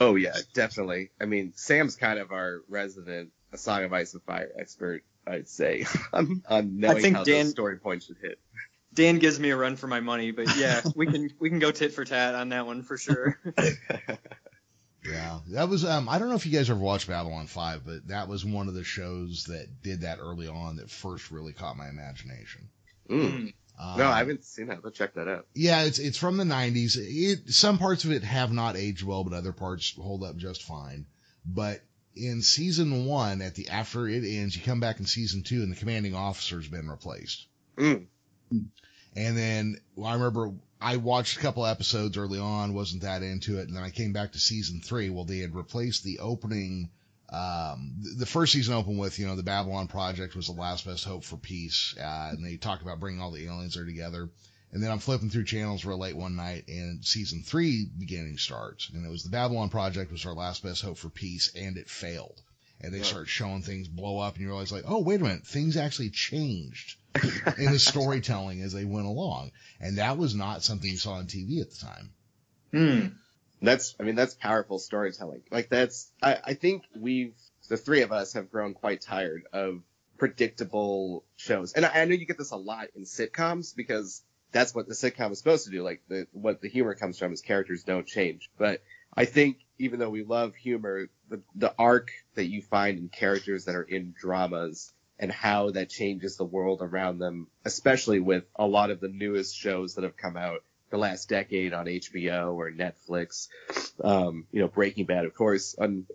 [0.00, 1.10] Oh yeah, definitely.
[1.20, 5.48] I mean, Sam's kind of our resident A Song of Ice and Fire expert, I'd
[5.48, 8.38] say, on, on knowing think how Dan- those story points should hit.
[8.92, 11.70] Dan gives me a run for my money, but yeah, we can we can go
[11.70, 13.38] tit for tat on that one for sure.
[15.02, 15.84] Yeah, that was.
[15.84, 18.68] Um, I don't know if you guys ever watched Babylon Five, but that was one
[18.68, 22.68] of the shows that did that early on that first really caught my imagination.
[23.08, 23.54] Mm.
[23.80, 24.84] Um, No, I haven't seen that.
[24.84, 25.46] Let's check that out.
[25.54, 26.98] Yeah, it's it's from the '90s.
[26.98, 30.64] It some parts of it have not aged well, but other parts hold up just
[30.64, 31.06] fine.
[31.46, 31.80] But
[32.16, 35.72] in season one, at the after it ends, you come back in season two, and
[35.72, 37.46] the commanding officer's been replaced.
[37.76, 38.06] Mm.
[39.16, 43.58] And then well, I remember I watched a couple episodes early on, wasn't that into
[43.58, 45.10] it, and then I came back to season three.
[45.10, 46.90] Well, they had replaced the opening.
[47.28, 51.04] Um, the- first season opened with, you know, the Babylon Project was the last best
[51.04, 54.30] hope for peace, uh, and they talked about bringing all the aliens there together.
[54.72, 58.88] And then I'm flipping through channels real late one night, and season three beginning starts,
[58.94, 61.88] and it was the Babylon Project was our last best hope for peace, and it
[61.90, 62.40] failed.
[62.80, 63.04] And they Yeah.
[63.04, 66.10] start showing things blow up, and you realize like, oh, wait a minute, things actually
[66.10, 66.96] changed
[67.58, 69.50] in the storytelling as they went along.
[69.80, 72.12] And that was not something you saw on TV at the time.
[72.70, 73.06] Hmm.
[73.60, 75.42] That's, I mean, that's powerful storytelling.
[75.50, 77.34] Like that's, I, I think we've,
[77.68, 79.82] the three of us have grown quite tired of
[80.16, 81.72] predictable shows.
[81.74, 84.94] And I, I know you get this a lot in sitcoms because that's what the
[84.94, 85.82] sitcom is supposed to do.
[85.82, 88.50] Like the, what the humor comes from is characters don't change.
[88.58, 88.82] But
[89.14, 93.64] I think even though we love humor, the, the arc that you find in characters
[93.64, 98.66] that are in dramas and how that changes the world around them, especially with a
[98.66, 102.70] lot of the newest shows that have come out the last decade on HBO or
[102.70, 103.48] Netflix.
[104.02, 106.06] Um, you know, Breaking Bad, of course, and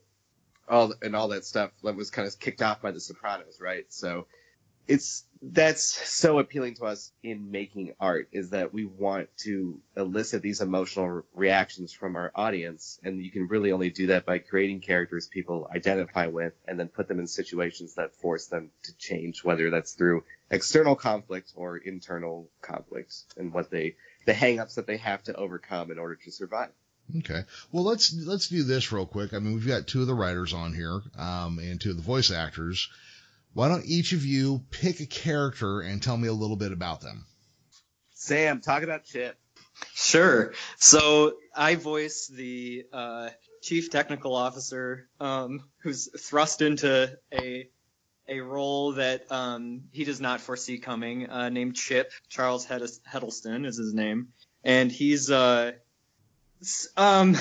[0.68, 3.86] all and all that stuff that was kind of kicked off by The Sopranos, right?
[3.90, 4.28] So
[4.88, 10.42] it's that's so appealing to us in making art is that we want to elicit
[10.42, 14.82] these emotional reactions from our audience and you can really only do that by creating
[14.82, 19.44] characters people identify with and then put them in situations that force them to change
[19.44, 23.96] whether that's through external conflict or internal conflict and what they
[24.26, 26.70] the hangups that they have to overcome in order to survive
[27.20, 27.44] Okay.
[27.72, 29.34] Well, let's let's do this real quick.
[29.36, 32.02] I mean, we've got two of the writers on here, um, and two of the
[32.02, 32.90] voice actors.
[33.56, 37.00] Why don't each of you pick a character and tell me a little bit about
[37.00, 37.26] them?
[38.14, 39.38] Sam, talk about Chip.
[39.94, 40.54] Sure.
[40.78, 43.30] So I voice the uh,
[43.62, 47.70] chief technical officer um, who's thrust into a
[48.28, 52.12] a role that um, he does not foresee coming, uh, named Chip.
[52.28, 54.34] Charles Heddleston is his name,
[54.66, 55.72] and he's uh,
[56.98, 57.38] um,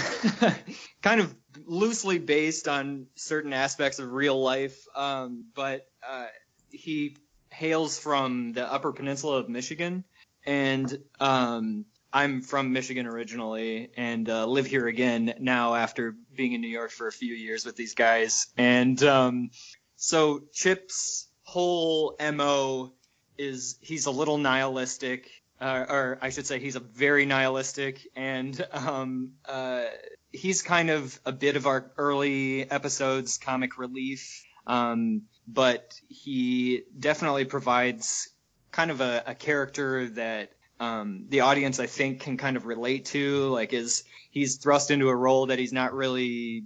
[1.03, 1.35] kind of
[1.67, 6.27] loosely based on certain aspects of real life, um, but uh,
[6.71, 7.17] he
[7.51, 10.05] hails from the Upper Peninsula of Michigan,
[10.45, 16.61] and um, I'm from Michigan originally, and uh, live here again now after being in
[16.61, 18.47] New York for a few years with these guys.
[18.57, 19.51] And um,
[19.97, 22.93] so Chip's whole mo
[23.37, 28.61] is he's a little nihilistic uh, or I should say, he's a very nihilistic, and
[28.73, 29.85] um, uh,
[30.35, 37.45] he's kind of a bit of our early episodes comic relief, um, but he definitely
[37.45, 38.29] provides
[38.73, 43.07] kind of a, a character that um, the audience I think can kind of relate
[43.07, 43.49] to.
[43.49, 46.65] Like, is he's thrust into a role that he's not really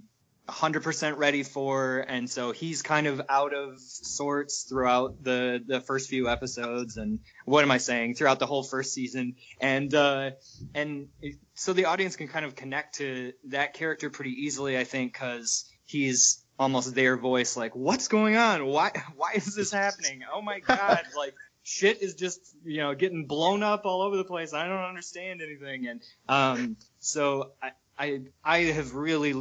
[0.49, 6.09] 100% ready for and so he's kind of out of sorts throughout the the first
[6.09, 9.35] few episodes and what am i saying throughout the whole first season.
[9.61, 10.31] And uh
[10.73, 11.09] and
[11.53, 15.65] so the audience can kind of connect to that character pretty easily i think cuz
[15.85, 18.65] he's almost their voice like what's going on?
[18.65, 20.21] Why why is this happening?
[20.31, 21.33] Oh my god like
[21.63, 24.53] shit is just you know getting blown up all over the place.
[24.53, 25.87] I don't understand anything.
[25.87, 29.35] And um so i I I have really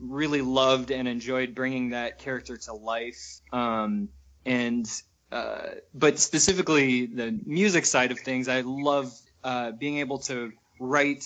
[0.00, 3.40] really loved and enjoyed bringing that character to life.
[3.52, 4.08] Um,
[4.46, 4.88] and
[5.32, 11.24] uh, but specifically the music side of things, I love uh, being able to write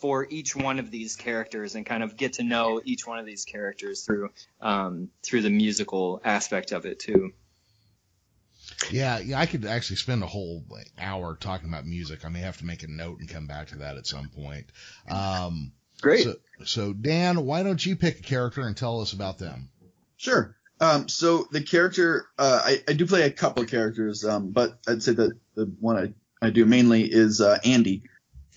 [0.00, 3.26] for each one of these characters and kind of get to know each one of
[3.26, 7.32] these characters through um, through the musical aspect of it too.
[8.90, 10.62] Yeah, yeah, I could actually spend a whole
[10.98, 12.24] hour talking about music.
[12.24, 14.66] I may have to make a note and come back to that at some point.
[15.10, 16.24] Um, Great.
[16.24, 16.34] So,
[16.64, 19.68] so, Dan, why don't you pick a character and tell us about them?
[20.16, 20.56] Sure.
[20.80, 24.78] Um, so the character, uh, I, I do play a couple of characters, um, but
[24.86, 28.02] I'd say that the one I, I do mainly is uh, ANDI,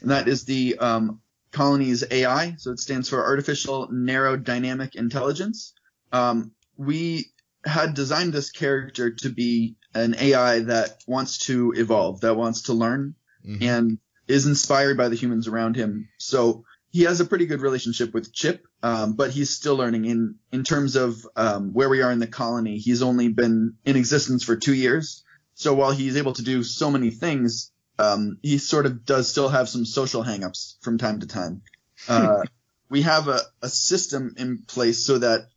[0.01, 1.19] and that is the um,
[1.51, 2.55] colony's AI.
[2.57, 5.73] So it stands for Artificial Narrow Dynamic Intelligence.
[6.11, 7.27] Um, we
[7.65, 12.73] had designed this character to be an AI that wants to evolve, that wants to
[12.73, 13.63] learn, mm-hmm.
[13.63, 16.09] and is inspired by the humans around him.
[16.17, 20.05] So he has a pretty good relationship with Chip, um, but he's still learning.
[20.05, 23.95] In in terms of um, where we are in the colony, he's only been in
[23.95, 25.23] existence for two years.
[25.55, 29.49] So while he's able to do so many things, um, he sort of does still
[29.49, 31.61] have some social hangups from time to time.
[32.07, 32.43] Uh,
[32.89, 35.47] we have a, a system in place so that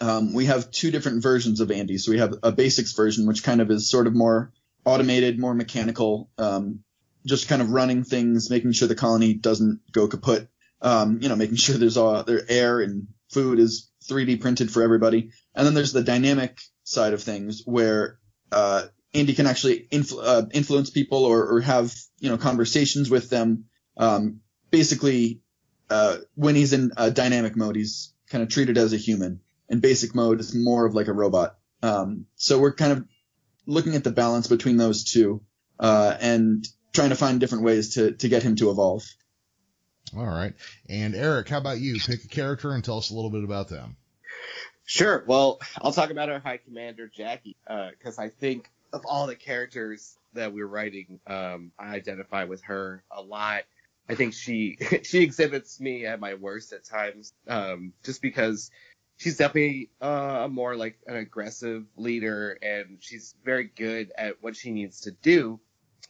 [0.00, 1.98] um, we have two different versions of ANDI.
[1.98, 4.52] So we have a basics version, which kind of is sort of more
[4.84, 6.80] automated, more mechanical, um,
[7.24, 10.48] just kind of running things, making sure the colony doesn't go kaput
[10.82, 14.82] um, you know, making sure there's all their air and food is 3D printed for
[14.82, 15.30] everybody.
[15.54, 18.18] And then there's the dynamic side of things where
[18.52, 23.28] uh, ANDI can actually influ- uh, influence people or, or, have you know conversations with
[23.30, 23.64] them.
[23.96, 25.40] Um, basically,
[25.90, 29.40] uh, when he's in dynamic mode, he's kind of treated as a human.
[29.68, 31.56] In basic mode, is more of like a robot.
[31.82, 33.04] Um, so we're kind of
[33.66, 35.42] looking at the balance between those two
[35.80, 39.02] uh, and trying to find different ways to to get him to evolve.
[40.16, 40.54] All right.
[40.88, 41.98] And Erik, how about you?
[41.98, 43.96] Pick a character and tell us a little bit about them.
[44.86, 45.24] Sure.
[45.26, 49.34] Well, I'll talk about our High Commander Jacki because uh, I think of all the
[49.34, 53.64] characters that we're writing, um, I identify with her a lot.
[54.08, 58.70] I think she she exhibits me at my worst at times, um, just because
[59.16, 64.70] she's definitely uh, more like an aggressive leader, and she's very good at what she
[64.70, 65.60] needs to do.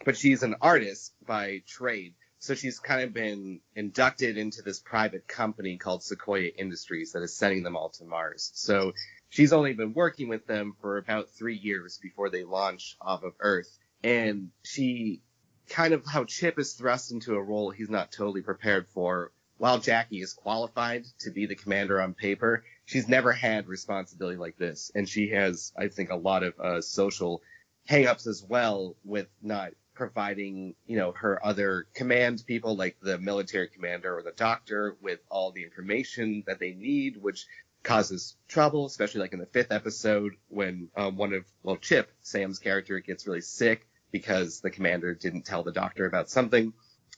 [0.04, 5.26] But she's an artist by trade, so she's kind of been inducted into this private
[5.26, 8.50] company called Sequoia Industries that is sending them all to Mars.
[8.54, 8.92] So
[9.28, 13.32] she's only been working with them for about three years before they launch off of
[13.40, 13.78] Earth.
[14.04, 15.22] And she
[15.68, 19.32] kind of how Chip is thrust into a role he's not totally prepared for.
[19.58, 24.58] While Jacki is qualified to be the commander on paper, she's never had responsibility like
[24.58, 24.92] this.
[24.94, 27.42] And she has, I think, a lot of uh, social
[27.88, 33.68] hangups as well with not providing, you know, her other command people like the military
[33.68, 37.46] commander or the doctor with all the information that they need, which
[37.82, 42.58] causes trouble, especially like in the fifth episode when um, one of, well, Chip, Sam's
[42.58, 46.72] character, gets really sick because the commander didn't tell the doctor about something.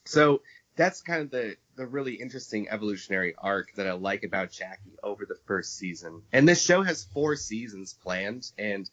[0.05, 0.43] So
[0.77, 5.27] that's kind of the, the really interesting evolutionary arc that I like about Jacki over
[5.27, 6.23] the first season.
[6.33, 8.89] And this show has four seasons planned, and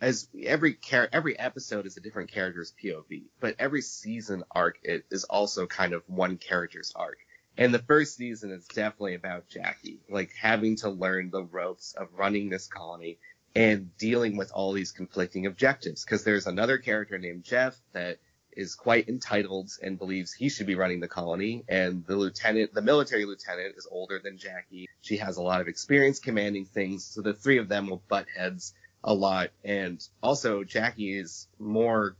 [0.00, 5.24] as every char- every episode is a different character's POV, but every season arc is
[5.24, 7.18] also kind of one character's arc.
[7.58, 12.08] And the first season is definitely about Jacki, like having to learn the ropes of
[12.14, 13.18] running this colony
[13.54, 16.04] and dealing with all these conflicting objectives.
[16.04, 18.18] Because there's another character named Jeff that
[18.52, 21.64] is quite entitled and believes he should be running the colony.
[21.68, 24.86] And the lieutenant, the military lieutenant, is older than Jacki.
[25.02, 27.04] She has a lot of experience commanding things.
[27.04, 28.72] So the three of them will butt heads
[29.02, 29.50] a lot.
[29.64, 32.16] And also, Jacki is more.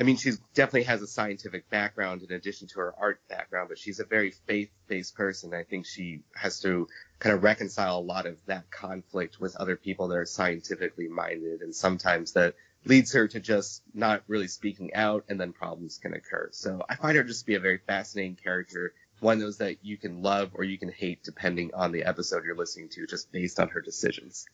[0.00, 3.78] I mean, she definitely has a scientific background in addition to her art background, but
[3.78, 5.54] she's a very faith-based person.
[5.54, 6.88] I think she has to
[7.18, 11.60] kind of reconcile a lot of that conflict with other people that are scientifically minded,
[11.60, 16.14] and sometimes that leads her to just not really speaking out, and then problems can
[16.14, 16.48] occur.
[16.52, 19.84] So I find her just to be a very fascinating character, one of those that
[19.84, 23.30] you can love or you can hate depending on the episode you're listening to, just
[23.30, 24.46] based on her decisions.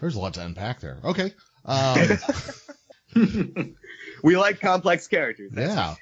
[0.00, 0.98] There's a lot to unpack there.
[1.04, 1.32] Okay.
[1.64, 2.18] Um,
[4.22, 5.52] we like complex characters.
[5.54, 5.94] yeah.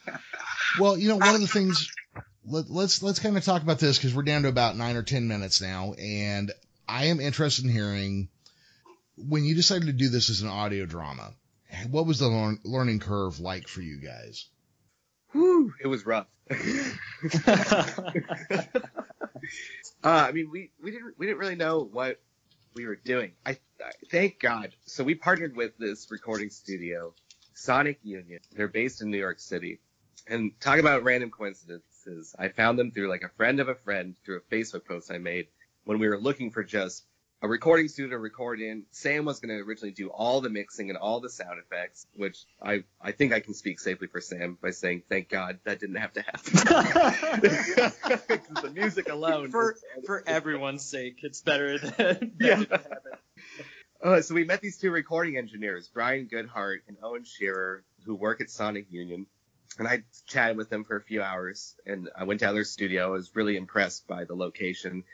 [0.78, 1.92] well, you know, one of the things
[2.46, 4.96] let, us let's, let's kind of talk about this because we're down to about nine
[4.96, 6.52] or ten minutes now, and
[6.88, 8.28] I am interested in hearing
[9.16, 11.32] when you decided to do this as an audio drama.
[11.90, 14.46] What was the learn, learning curve like for you guys?
[15.32, 16.26] Whew, it was rough.
[16.50, 16.56] uh,
[20.02, 22.20] I mean, we, we didn't we didn't really know what
[22.74, 23.32] we were doing.
[23.44, 24.74] I, I thank God.
[24.84, 27.14] So we partnered with this recording studio,
[27.54, 28.40] Sonic Union.
[28.54, 29.80] They're based in New York City.
[30.26, 32.34] And talk about random coincidences.
[32.38, 35.18] I found them through like a friend of a friend through a Facebook post I
[35.18, 35.48] made
[35.84, 37.04] when we were looking for just
[37.42, 38.84] a recording studio to record in.
[38.90, 42.44] Sam was going to originally do all the mixing and all the sound effects, which
[42.62, 45.96] I I think I can speak safely for Sam by saying thank God that didn't
[45.96, 46.52] have to happen.
[48.62, 49.50] the music alone.
[49.50, 52.64] For for everyone's sake, it's better than yeah.
[54.02, 58.40] Uh, so we met these two recording engineers, Brian Goodhart and Owen Shearer, who work
[58.40, 59.26] at Sonic Union.
[59.78, 63.04] And I chatted with them for a few hours, and I went down their studio.
[63.04, 65.04] I was really impressed by the location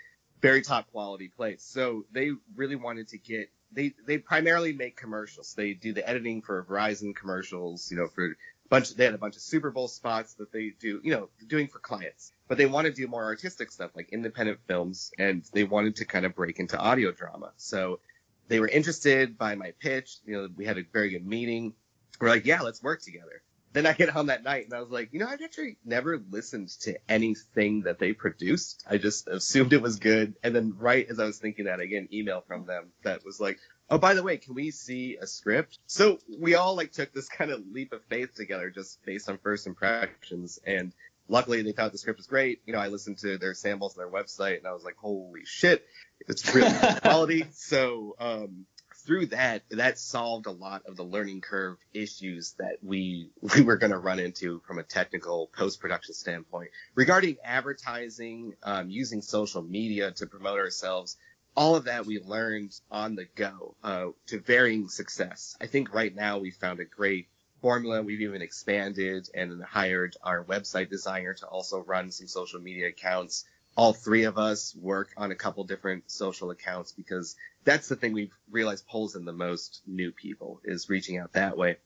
[0.41, 1.63] very top quality place.
[1.63, 5.55] So they really wanted to get they they primarily make commercials.
[5.55, 8.35] They do the editing for Verizon commercials, you know, for a
[8.69, 11.69] bunch they had a bunch of Super Bowl spots that they do, you know, doing
[11.69, 12.33] for clients.
[12.49, 16.05] But they want to do more artistic stuff like independent films and they wanted to
[16.05, 17.53] kind of break into audio drama.
[17.57, 18.01] So
[18.49, 20.19] they were interested by my pitch.
[20.25, 21.75] You know, we had a very good meeting.
[22.21, 23.43] We're like, yeah, let's work together
[23.77, 26.19] then I get home that night and I was like, you know, I've actually never
[26.31, 28.83] listened to anything that they produced.
[28.89, 30.35] I just assumed it was good.
[30.43, 33.23] And then right as I was thinking that, I get an email from them that
[33.23, 33.59] was like,
[33.91, 35.79] oh, by the way, can we see a script?
[35.87, 39.37] So we all like took this kind of leap of faith together just based on
[39.37, 40.59] first impressions.
[40.67, 40.95] And
[41.29, 42.63] luckily they thought the script was great.
[42.65, 45.45] You know, I listened to their samples on their website and I was like, holy
[45.45, 45.85] shit,
[46.21, 46.73] it's really
[47.03, 47.45] quality.
[47.53, 48.65] So, um,
[49.07, 53.77] through that, that solved a lot of the learning curve issues that we we were
[53.77, 59.63] going to run into from a technical post production standpoint regarding advertising, um, using social
[59.63, 61.17] media to promote ourselves.
[61.57, 65.57] All of that we learned on the go uh, to varying success.
[65.59, 67.29] I think right now we found a great
[67.63, 68.03] formula.
[68.03, 73.47] We've even expanded and hired our website designer to also run some social media accounts
[73.77, 78.13] all three of us work on a couple different social accounts because that's the thing
[78.13, 81.77] we've realized pulls in the most new people is reaching out that way.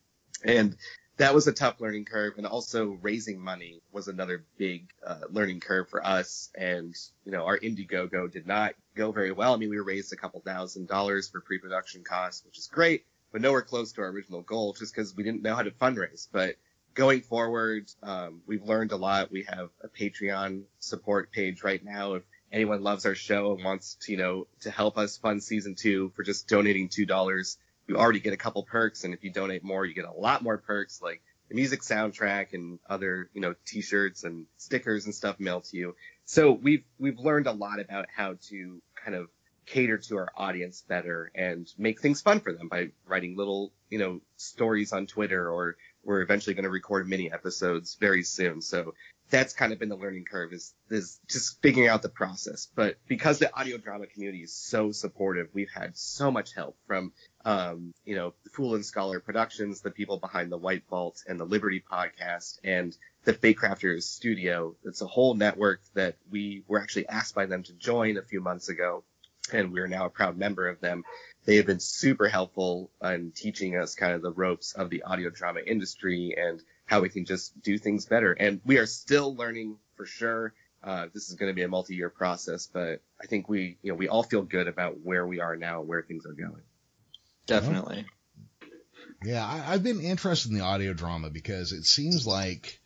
[0.44, 0.76] And
[1.16, 2.34] that was a tough learning curve.
[2.36, 6.50] And also raising money was another big uh, learning curve for us.
[6.54, 9.52] And, you know, our Indiegogo did not go very well.
[9.52, 13.42] I mean, we raised a couple thousand dollars for pre-production costs, which is great, but
[13.42, 16.28] nowhere close to our original goal just because we didn't know how to fundraise.
[16.30, 16.54] But
[16.94, 19.30] going forward, um, we've learned a lot.
[19.30, 22.14] We have a Patreon support page right now.
[22.14, 22.22] If
[22.52, 26.12] anyone loves our show and wants to, you know, to help us fund season two
[26.16, 29.64] for just donating two dollars, you already get a couple perks, and if you donate
[29.64, 33.54] more, you get a lot more perks like the music soundtrack and other, you know,
[33.66, 35.96] t-shirts and stickers and stuff mailed to you.
[36.24, 39.28] So we've we've learned a lot about how to kind of
[39.66, 43.98] cater to our audience better and make things fun for them by writing little, you
[43.98, 48.62] know, stories on Twitter or we're eventually going to record mini episodes very soon.
[48.62, 48.94] So
[49.30, 52.68] that's kind of been the learning curve is, is just figuring out the process.
[52.74, 57.12] But because the audio drama community is so supportive, we've had so much help from,
[57.44, 61.44] um, you know, Fool and Scholar Productions, the people behind the White Vault and the
[61.44, 64.74] Liberty podcast and the Fate Crafters studio.
[64.84, 68.40] It's a whole network that we were actually asked by them to join a few
[68.40, 69.04] months ago.
[69.52, 71.04] And we're now a proud member of them.
[71.44, 75.30] They have been super helpful in teaching us kind of the ropes of the audio
[75.30, 78.32] drama industry and how we can just do things better.
[78.32, 80.52] And we are still learning for sure.
[80.82, 83.96] Uh, this is going to be a multi-year process, but I think we, you know,
[83.96, 86.62] we all feel good about where we are now, and where things are going.
[87.46, 88.06] Definitely.
[89.22, 92.79] Yeah, I, I've been interested in the audio drama because it seems like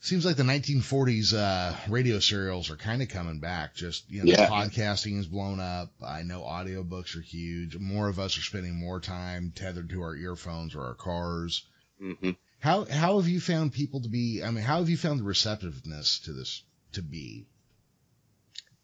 [0.00, 3.74] seems like the 1940s uh, radio serials are kind of coming back.
[3.74, 4.48] Just you know, Yeah.
[4.48, 5.92] podcasting is blown up.
[6.04, 7.76] I know audiobooks are huge.
[7.76, 11.64] More of us are spending more time tethered to our earphones or our cars.
[12.00, 12.30] hmm
[12.60, 14.42] How how have you found people to be?
[14.42, 17.46] I mean, how have you found the receptiveness to this to be?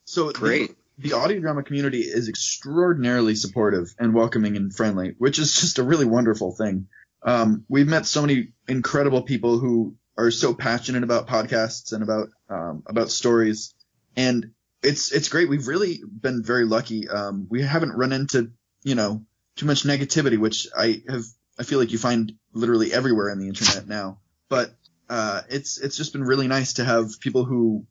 [0.04, 0.76] So the- Great.
[0.98, 5.82] The, audio drama community is extraordinarily supportive and welcoming and friendly, which is just a
[5.82, 6.88] really wonderful thing.
[7.22, 12.28] Um, we've met so many incredible people who are so passionate about podcasts and about
[12.48, 13.74] um, about stories,
[14.16, 14.52] and
[14.82, 15.48] it's it's great.
[15.48, 17.08] We've really been very lucky.
[17.08, 18.50] Um, we haven't run into
[18.82, 19.24] you know
[19.56, 21.24] too much negativity, which I have
[21.58, 24.18] I feel like you find literally everywhere on the internet now.
[24.48, 24.74] But
[25.08, 27.86] uh, it's it's just been really nice to have people who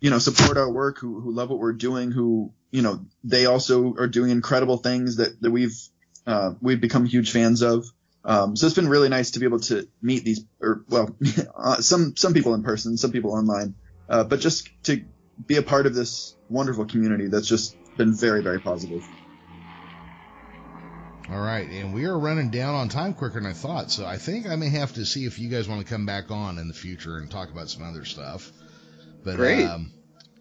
[0.00, 3.46] you know support our work, who who love what we're doing, who you know they
[3.46, 5.76] also are doing incredible things that that we've
[6.26, 7.86] uh, we've become huge fans of.
[8.24, 11.14] Um, so it's been really nice to be able to meet these, or well,
[11.56, 13.74] uh, some some people in person, some people online,
[14.08, 15.04] uh, but just to
[15.46, 19.04] be a part of this wonderful community that's just been very very positive.
[21.30, 24.18] All right, and we are running down on time quicker than I thought, so I
[24.18, 26.68] think I may have to see if you guys want to come back on in
[26.68, 28.52] the future and talk about some other stuff.
[29.24, 29.64] But Great.
[29.64, 29.90] um,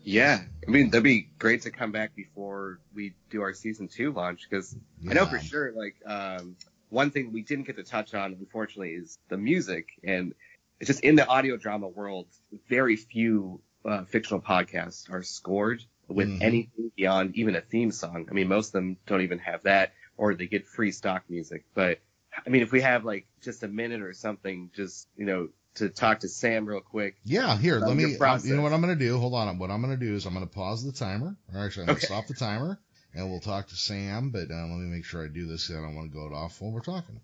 [0.04, 0.42] Yeah.
[0.68, 4.46] I mean, that'd be great to come back before we do our season two launch
[4.50, 4.76] because
[5.10, 6.58] I know for sure, like, um,
[6.94, 9.90] one thing we didn't get to touch on, unfortunately, is the music.
[10.04, 10.34] And
[10.80, 12.28] it's just in the audio drama world,
[12.70, 16.42] very few uh, fictional podcasts are scored with Mhm.
[16.42, 18.28] anything beyond even a theme song.
[18.30, 21.66] I mean, most of them don't even have that, or they get free stock music.
[21.74, 22.00] But
[22.46, 25.90] I mean, if we have like just a minute or something, just you know, to
[25.90, 27.16] talk to Sam real quick.
[27.26, 28.16] Yeah, here, let me.
[28.18, 28.50] process.
[28.50, 29.18] You know what I'm going to do?
[29.18, 29.58] Hold on.
[29.58, 31.36] What I'm going to do is I'm going to pause the timer.
[31.54, 32.14] Or actually, I'm going to Okay.
[32.14, 32.80] stop the timer,
[33.14, 34.30] and we'll talk to Sam.
[34.30, 35.68] But uh, let me make sure I do this.
[35.68, 37.20] 'cause I don't want to go it off while we're talking.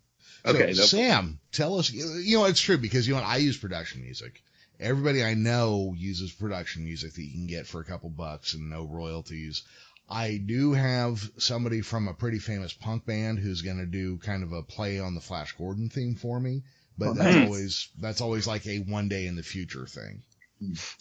[0.45, 1.91] Okay, So, no Sam, tell us.
[1.91, 4.41] You know, it's true because you know I use production music.
[4.79, 8.69] Everybody I know uses production music that you can get for a couple bucks and
[8.69, 9.63] no royalties.
[10.09, 14.41] I do have somebody from a pretty famous punk band who's going to do kind
[14.43, 16.63] of a play on the Flash Gordon theme for me,
[16.97, 17.43] but Oh, that's nice.
[17.45, 20.23] always that's always like a one day in the future thing.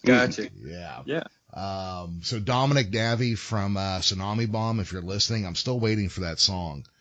[0.04, 0.50] Gotcha.
[0.56, 1.02] Yeah.
[1.06, 1.24] Yeah.
[1.52, 6.20] Um, so Dominic Davi from uh, Tsunami Bomb, if you're listening, I'm still waiting for
[6.20, 6.84] that song.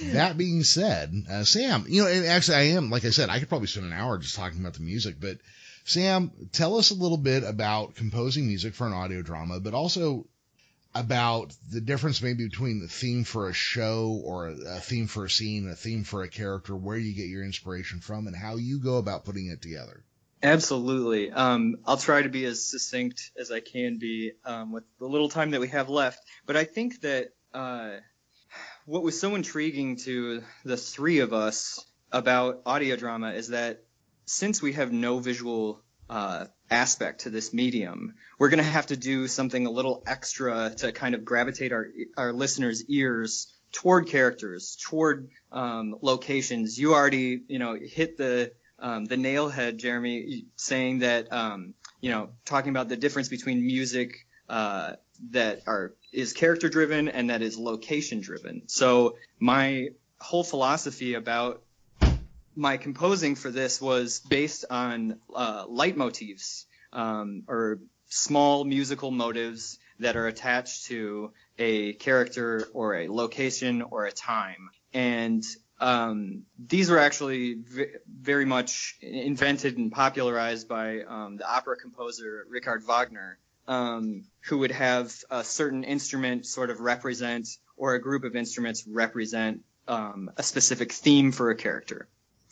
[0.00, 3.28] Um, that being said, uh, Sam, you know, and actually I am, like I said,
[3.28, 5.38] I could probably spend an hour just talking about the music, but
[5.84, 10.26] Sam, tell us a little bit about composing music for an audio drama, but also
[10.94, 15.30] about the difference maybe between the theme for a show or a theme for a
[15.30, 18.78] scene, a theme for a character, where you get your inspiration from and how you
[18.78, 20.04] go about putting it together.
[20.42, 21.30] Absolutely.
[21.30, 25.28] Um, I'll try to be as succinct as I can be um, with the little
[25.28, 26.20] time that we have left.
[26.46, 27.90] But I think that uh,
[28.84, 33.84] what was so intriguing to the three of us about audio drama is that
[34.26, 38.96] since we have no visual uh, aspect to this medium, we're going to have to
[38.96, 41.86] do something a little extra to kind of gravitate our
[42.16, 46.78] our listeners' ears toward characters, toward um, locations.
[46.78, 48.52] You already, you know, hit the
[48.82, 53.64] um, the nail head, Jeremy, saying that, um, you know, talking about the difference between
[53.64, 54.94] music uh,
[55.30, 58.62] that are is character driven and that is location driven.
[58.66, 59.88] So my
[60.20, 61.62] whole philosophy about
[62.54, 67.78] my composing for this was based on uh, leitmotifs um, or
[68.08, 74.70] small musical motives that are attached to a character or a location or a time.
[74.92, 75.42] And
[75.82, 82.46] um, these were actually v- very much invented and popularized by um, the opera composer
[82.48, 88.22] Richard Wagner, um, who would have a certain instrument sort of represent, or a group
[88.22, 92.08] of instruments represent um, a specific theme for a character.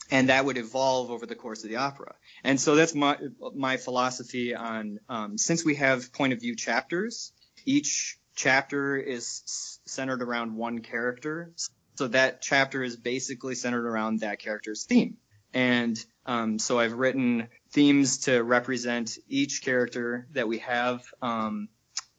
[0.09, 2.15] And that would evolve over the course of the opera.
[2.43, 3.17] And so that's my
[3.55, 7.31] my philosophy on um, since we have point of view chapters,
[7.65, 11.53] each chapter is centered around one character.
[12.01, 15.17] So that chapter is basically centered around that character's theme.
[15.53, 21.69] And um, so I've written themes to represent each character that we have um,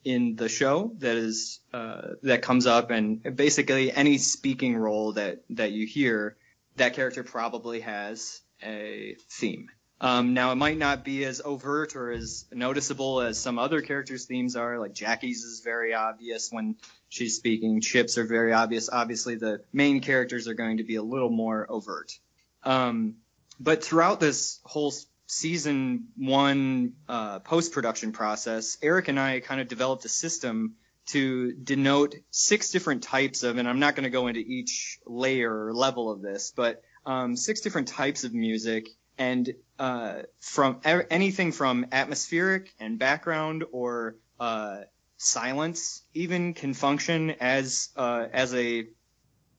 [0.05, 5.43] in the show that is uh, that comes up, and basically any speaking role that
[5.51, 6.37] that you hear,
[6.77, 9.67] that character probably has a theme.
[10.01, 14.27] Um, now it might not be as overt or as noticeable as some other characters'
[14.27, 14.79] themes are.
[14.79, 16.77] Like Jacki's is very obvious when
[17.13, 17.83] she's speaking.
[17.83, 18.89] Chip's are very obvious.
[18.91, 22.19] Obviously, the main characters are going to be a little more overt.
[22.63, 23.17] Um,
[23.61, 24.95] but throughout this whole
[25.27, 30.77] season one uh, post production process, Erik and I kind of developed a system
[31.09, 35.67] to denote six different types of, and I'm not going to go into each layer
[35.67, 38.89] or level of this, but um, six different types of music
[39.19, 44.79] and uh, from anything from atmospheric and background or uh,
[45.23, 48.87] silence even can function as uh, as a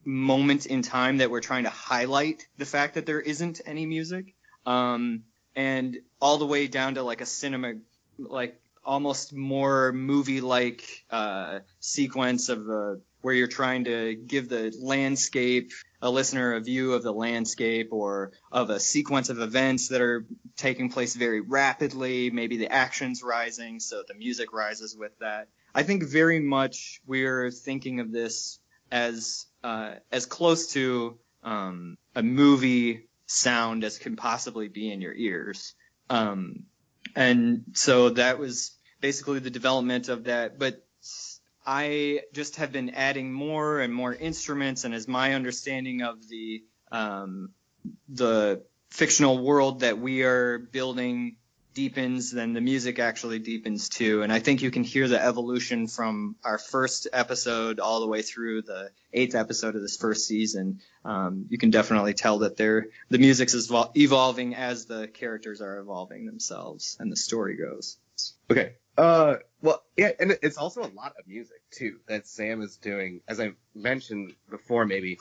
[0.05, 4.35] moment in time that we're trying to highlight the fact that there isn't any music
[4.65, 5.23] um,
[5.55, 7.73] and all the way down to like a cinema
[8.17, 14.75] like almost more movie like uh, sequence of a where you're trying to give the
[14.81, 15.71] landscape,
[16.03, 20.25] a listener a view of the landscape or of a sequence of events that are
[20.57, 22.29] taking place very rapidly.
[22.29, 25.47] Maybe the action's rising, so the music rises with that.
[25.73, 28.59] I think very much we're thinking of this
[28.91, 35.13] as uh, as close to um, a movie sound as can possibly be in your
[35.13, 35.73] ears.
[36.09, 36.65] Um,
[37.15, 40.59] and so that was basically the development of that.
[40.59, 40.85] But
[41.65, 46.63] I just have been adding more and more instruments, and as my understanding of the
[46.91, 47.49] um,
[48.09, 51.37] the fictional world that we are building
[51.73, 54.21] deepens, then the music actually deepens too.
[54.21, 58.21] And I think you can hear the evolution from our first episode all the way
[58.21, 60.81] through the eighth episode of this first season.
[61.03, 65.79] Um, you can definitely tell that they're, the music's is evolving as the characters are
[65.79, 67.97] evolving themselves and the story goes.
[68.49, 68.73] Okay.
[68.97, 73.21] Uh, well, yeah, and it's also a lot of music too that Sam is doing.
[73.27, 75.19] As I mentioned before, maybe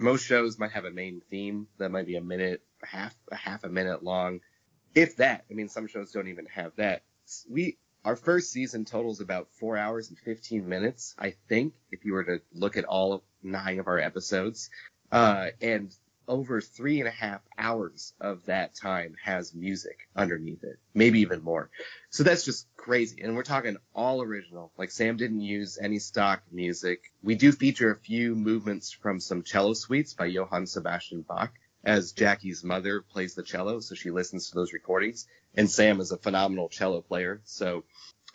[0.00, 3.64] most shows might have a main theme that might be a minute, half a half
[3.64, 4.40] a minute long,
[4.94, 5.44] if that.
[5.50, 7.02] I mean, some shows don't even have that.
[7.48, 12.12] We our first season totals about four hours and fifteen minutes, I think, if you
[12.12, 14.70] were to look at all nine of our episodes,
[15.12, 15.94] uh, and
[16.28, 21.42] over three and a half hours of that time has music underneath it, maybe even
[21.42, 21.70] more.
[22.10, 23.22] So that's just crazy.
[23.22, 24.70] And we're talking all original.
[24.76, 27.12] Like Sam didn't use any stock music.
[27.22, 31.52] We do feature a few movements from some cello suites by Johann Sebastian Bach
[31.82, 33.80] as Jacki's mother plays the cello.
[33.80, 37.40] So she listens to those recordings and Sam is a phenomenal cello player.
[37.44, 37.84] So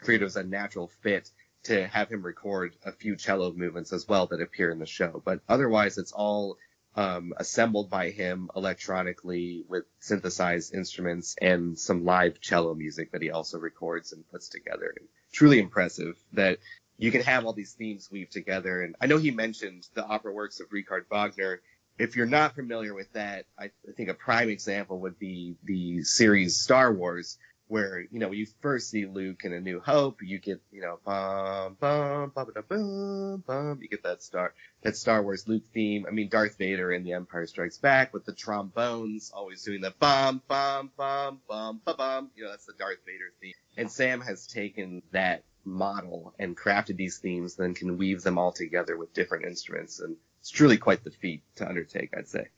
[0.08, 1.30] I it was a natural fit
[1.64, 5.22] to have him record a few cello movements as well that appear in the show.
[5.24, 6.58] But otherwise it's all
[6.96, 13.32] um, assembled by him electronically with synthesized instruments and some live cello music that he
[13.32, 14.94] also records and puts together.
[14.98, 16.60] And truly impressive that
[16.98, 18.82] you can have all these themes weave together.
[18.82, 21.62] And I know he mentioned the opera works of Richard Wagner.
[21.98, 26.04] If you're not familiar with that, I, I think a prime example would be the
[26.04, 27.38] series Star Wars,
[27.74, 30.82] where you know when you first see Luke in A New Hope, you get you
[30.82, 34.53] know bum bum bum bum bum bum, you get that Star
[34.84, 36.05] that Star Wars Luke theme.
[36.07, 39.91] I mean Darth Vader in The Empire Strikes Back with the trombones, always doing the
[39.97, 42.30] bum bum bum bum bum bum.
[42.36, 43.53] You know that's the Darth Vader theme.
[43.76, 48.51] And Sam has taken that model and crafted these themes, then can weave them all
[48.51, 52.49] together with different instruments, and it's truly quite the feat to undertake, I'd say.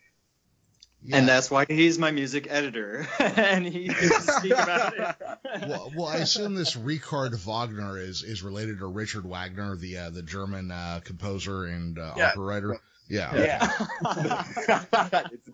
[1.08, 1.18] Yeah.
[1.18, 5.16] And that's why he's my music editor, and he gets to speak about it.
[5.68, 10.10] well, well, I assume this Richard Wagner is is related to Richard Wagner, the uh,
[10.10, 12.30] the German uh, composer and uh, yeah.
[12.30, 12.82] opera writer.
[13.08, 13.36] Yeah.
[13.36, 14.43] Yeah.
[14.58, 15.39] exactly.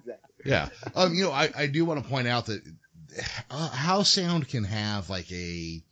[0.43, 0.69] Yeah.
[0.95, 2.63] Um, you know, I, I do want to point out that
[3.51, 5.83] uh, how sound can have like a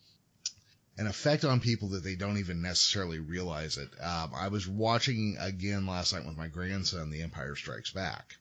[0.98, 3.90] an effect on people that they don't even necessarily realize it.
[4.02, 8.38] Um, I was watching again last night with my grandson, The Empire Strikes Back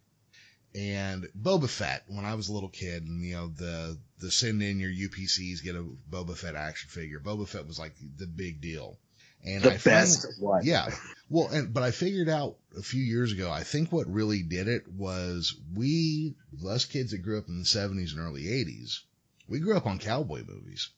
[0.75, 4.63] and Boba Fett when I was a little kid, and you know the the send
[4.63, 7.21] in your UPCs get a Boba Fett action figure.
[7.21, 8.99] Boba Fett was like the big deal,
[9.45, 10.65] and the I best finally, one.
[10.65, 10.91] Yeah,
[11.31, 13.51] well, and but I figured out a few years ago.
[13.51, 16.35] I think what really did it was we,
[16.67, 19.01] us kids that grew up in the '70s and early '80s,
[19.49, 20.91] we grew up on cowboy movies.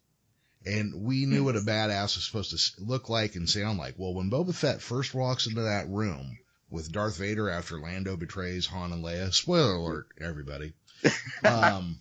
[0.66, 1.68] And we knew what a hmm.
[1.70, 3.94] badass was supposed to look like and sound like.
[3.96, 6.36] Well, when Boba Fett first walks into that room,
[6.70, 9.32] with Darth Vader after Lando betrays Han and Leia.
[9.32, 10.72] Spoiler alert, everybody.
[11.44, 11.98] Um,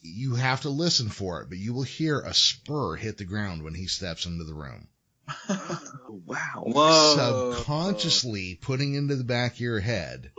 [0.00, 3.62] you have to listen for it, but you will hear a spur hit the ground
[3.62, 4.88] when he steps into the room.
[5.48, 6.64] Oh, wow.
[6.66, 7.54] Whoa.
[7.54, 10.32] subconsciously putting into the back of your head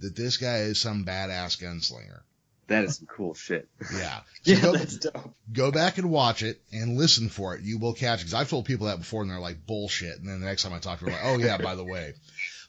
[0.00, 2.20] that this guy is some badass gunslinger.
[2.66, 3.68] That is some cool shit.
[3.94, 4.20] Yeah.
[4.44, 5.34] So Yeah, go, that's dope.
[5.52, 7.62] go back and watch it and listen for it.
[7.62, 8.24] You will catch it.
[8.24, 10.18] Cause I've told people that before and they're like bullshit.
[10.18, 12.12] And then the next time I talk to them, like, oh yeah, by the way.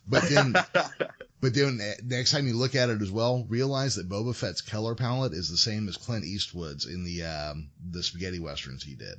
[0.07, 0.53] But then,
[1.41, 4.61] but then uh, next time you look at it as well, realize that Boba Fett's
[4.61, 8.95] color palette is the same as Clint Eastwood's in the, um, the spaghetti westerns he
[8.95, 9.15] did.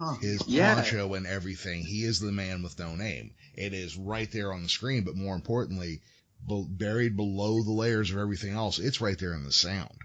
[0.00, 0.14] Huh.
[0.20, 0.74] His Yeah.
[0.74, 1.82] poncho and everything.
[1.84, 3.32] He is the man with no name.
[3.54, 6.02] It is right there on the screen, but more importantly,
[6.46, 9.96] be- buried below the layers of everything else, it's right there in the sound.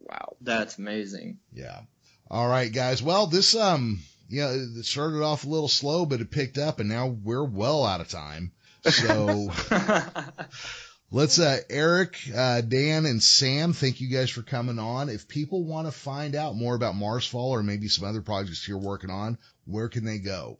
[0.00, 0.36] wow.
[0.40, 1.38] That's amazing.
[1.52, 1.80] Yeah.
[2.30, 3.02] All right, guys.
[3.02, 6.88] Well, this, um, yeah, it started off a little slow, but it picked up and
[6.88, 8.52] now we're well out of time.
[8.90, 9.50] So
[11.10, 15.08] let's, uh, Erik, uh, Dan and Sam, thank you guys for coming on.
[15.08, 18.78] If people want to find out more about Marsfall or maybe some other projects you're
[18.78, 20.58] working on, where can they go?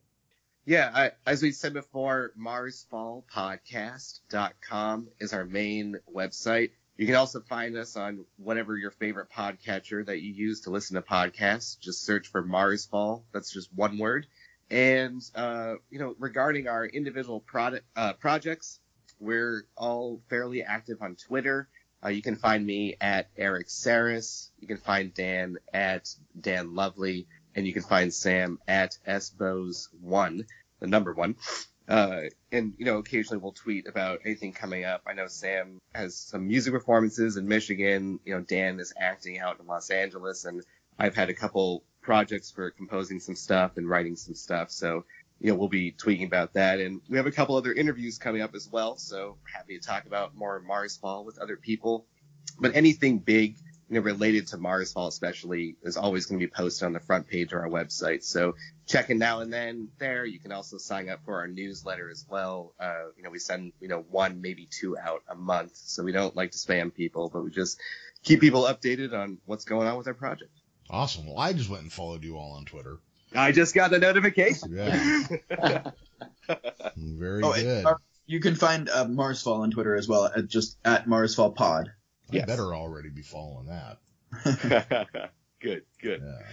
[0.64, 6.70] Yeah, I, as we said before, MarsFallPodcast.com is our main website.
[6.96, 10.96] You can also find us on whatever your favorite podcatcher that you use to listen
[10.96, 11.78] to podcasts.
[11.78, 13.22] Just search for Marsfall.
[13.32, 14.26] That's just one word.
[14.70, 18.80] And, uh, you know, regarding our individual product, uh, projects,
[19.20, 21.68] we're all fairly active on Twitter.
[22.04, 24.50] Uh, you can find me at Erik Saras.
[24.60, 26.08] You can find Dan at
[26.38, 27.26] Dan Lovley.
[27.54, 30.44] And you can find Sam at sbos1,
[30.80, 31.36] the number one.
[31.88, 35.02] Uh, and, you know, occasionally we'll tweet about anything coming up.
[35.06, 38.20] I know Sam has some music performances in Michigan.
[38.24, 40.44] You know, Dan is acting out in Los Angeles.
[40.44, 40.64] And
[40.98, 44.70] I've had a couple projects for composing some stuff and writing some stuff.
[44.70, 45.04] So,
[45.40, 46.78] you know, we'll be tweeting about that.
[46.78, 48.96] And we have a couple other interviews coming up as well.
[48.96, 52.06] So happy to talk about more Mars Marsfall with other people.
[52.60, 53.56] But anything big,
[53.88, 57.00] you know, related to Mars Marsfall especially is always going to be posted on the
[57.00, 58.22] front page of our website.
[58.22, 58.54] So
[58.86, 60.24] check in now and then there.
[60.24, 62.72] You can also sign up for our newsletter as well.
[62.78, 65.72] Uh, you know, we send, you know, one, maybe two out a month.
[65.74, 67.80] So we don't like to spam people, but we just
[68.22, 70.52] keep people updated on what's going on with our project.
[70.90, 71.26] Awesome.
[71.26, 72.98] Well, I just went and followed you all on Twitter.
[73.34, 74.72] I just got the notification.
[74.76, 75.26] Yeah.
[76.96, 77.84] Very Oh, good.
[77.84, 77.94] uh,
[78.26, 81.90] you can find uh, Marsfall on Twitter as well at just at Marsfall Pod.
[82.30, 82.46] I yes.
[82.46, 83.98] better already be following that.
[85.60, 86.46] good, good, Yeah.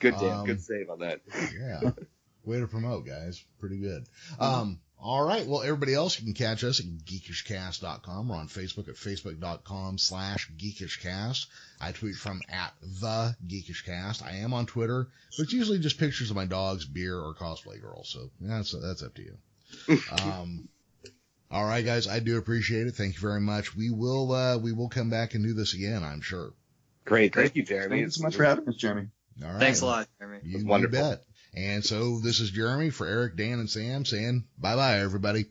[0.00, 0.30] good, Dan.
[0.30, 1.20] Um, good save on that.
[1.58, 1.90] Yeah.
[2.44, 3.42] Way to promote, guys.
[3.58, 4.04] Pretty good.
[4.38, 5.46] Um, all right.
[5.46, 8.26] Well, everybody else, you can catch us at geekishcast.com.
[8.26, 11.46] We're on Facebook at facebook.com slash geekishcast.
[11.78, 14.24] I tweet from at the geekishcast.
[14.24, 17.82] I am on Twitter, but it's usually just pictures of my dogs, beer, or cosplay
[17.82, 18.08] girls.
[18.08, 19.36] So that's, that's up to you.
[20.22, 20.68] Um,
[21.50, 22.08] all right, guys.
[22.08, 22.94] I do appreciate it.
[22.94, 23.76] Thank you very much.
[23.76, 26.54] We will, uh, we will come back and do this again, I'm sure.
[27.04, 27.34] Great.
[27.34, 27.96] Thank you, Jeremy.
[27.96, 29.08] Thank you so much for having us, Jeremy.
[29.42, 29.60] All right.
[29.60, 30.38] Thanks a lot, Jeremy.
[30.42, 30.98] You, was you wonderful.
[30.98, 31.24] bet.
[31.56, 35.46] And so this is Jeremy for Erik, Dan, and Sam saying bye bye, everybody.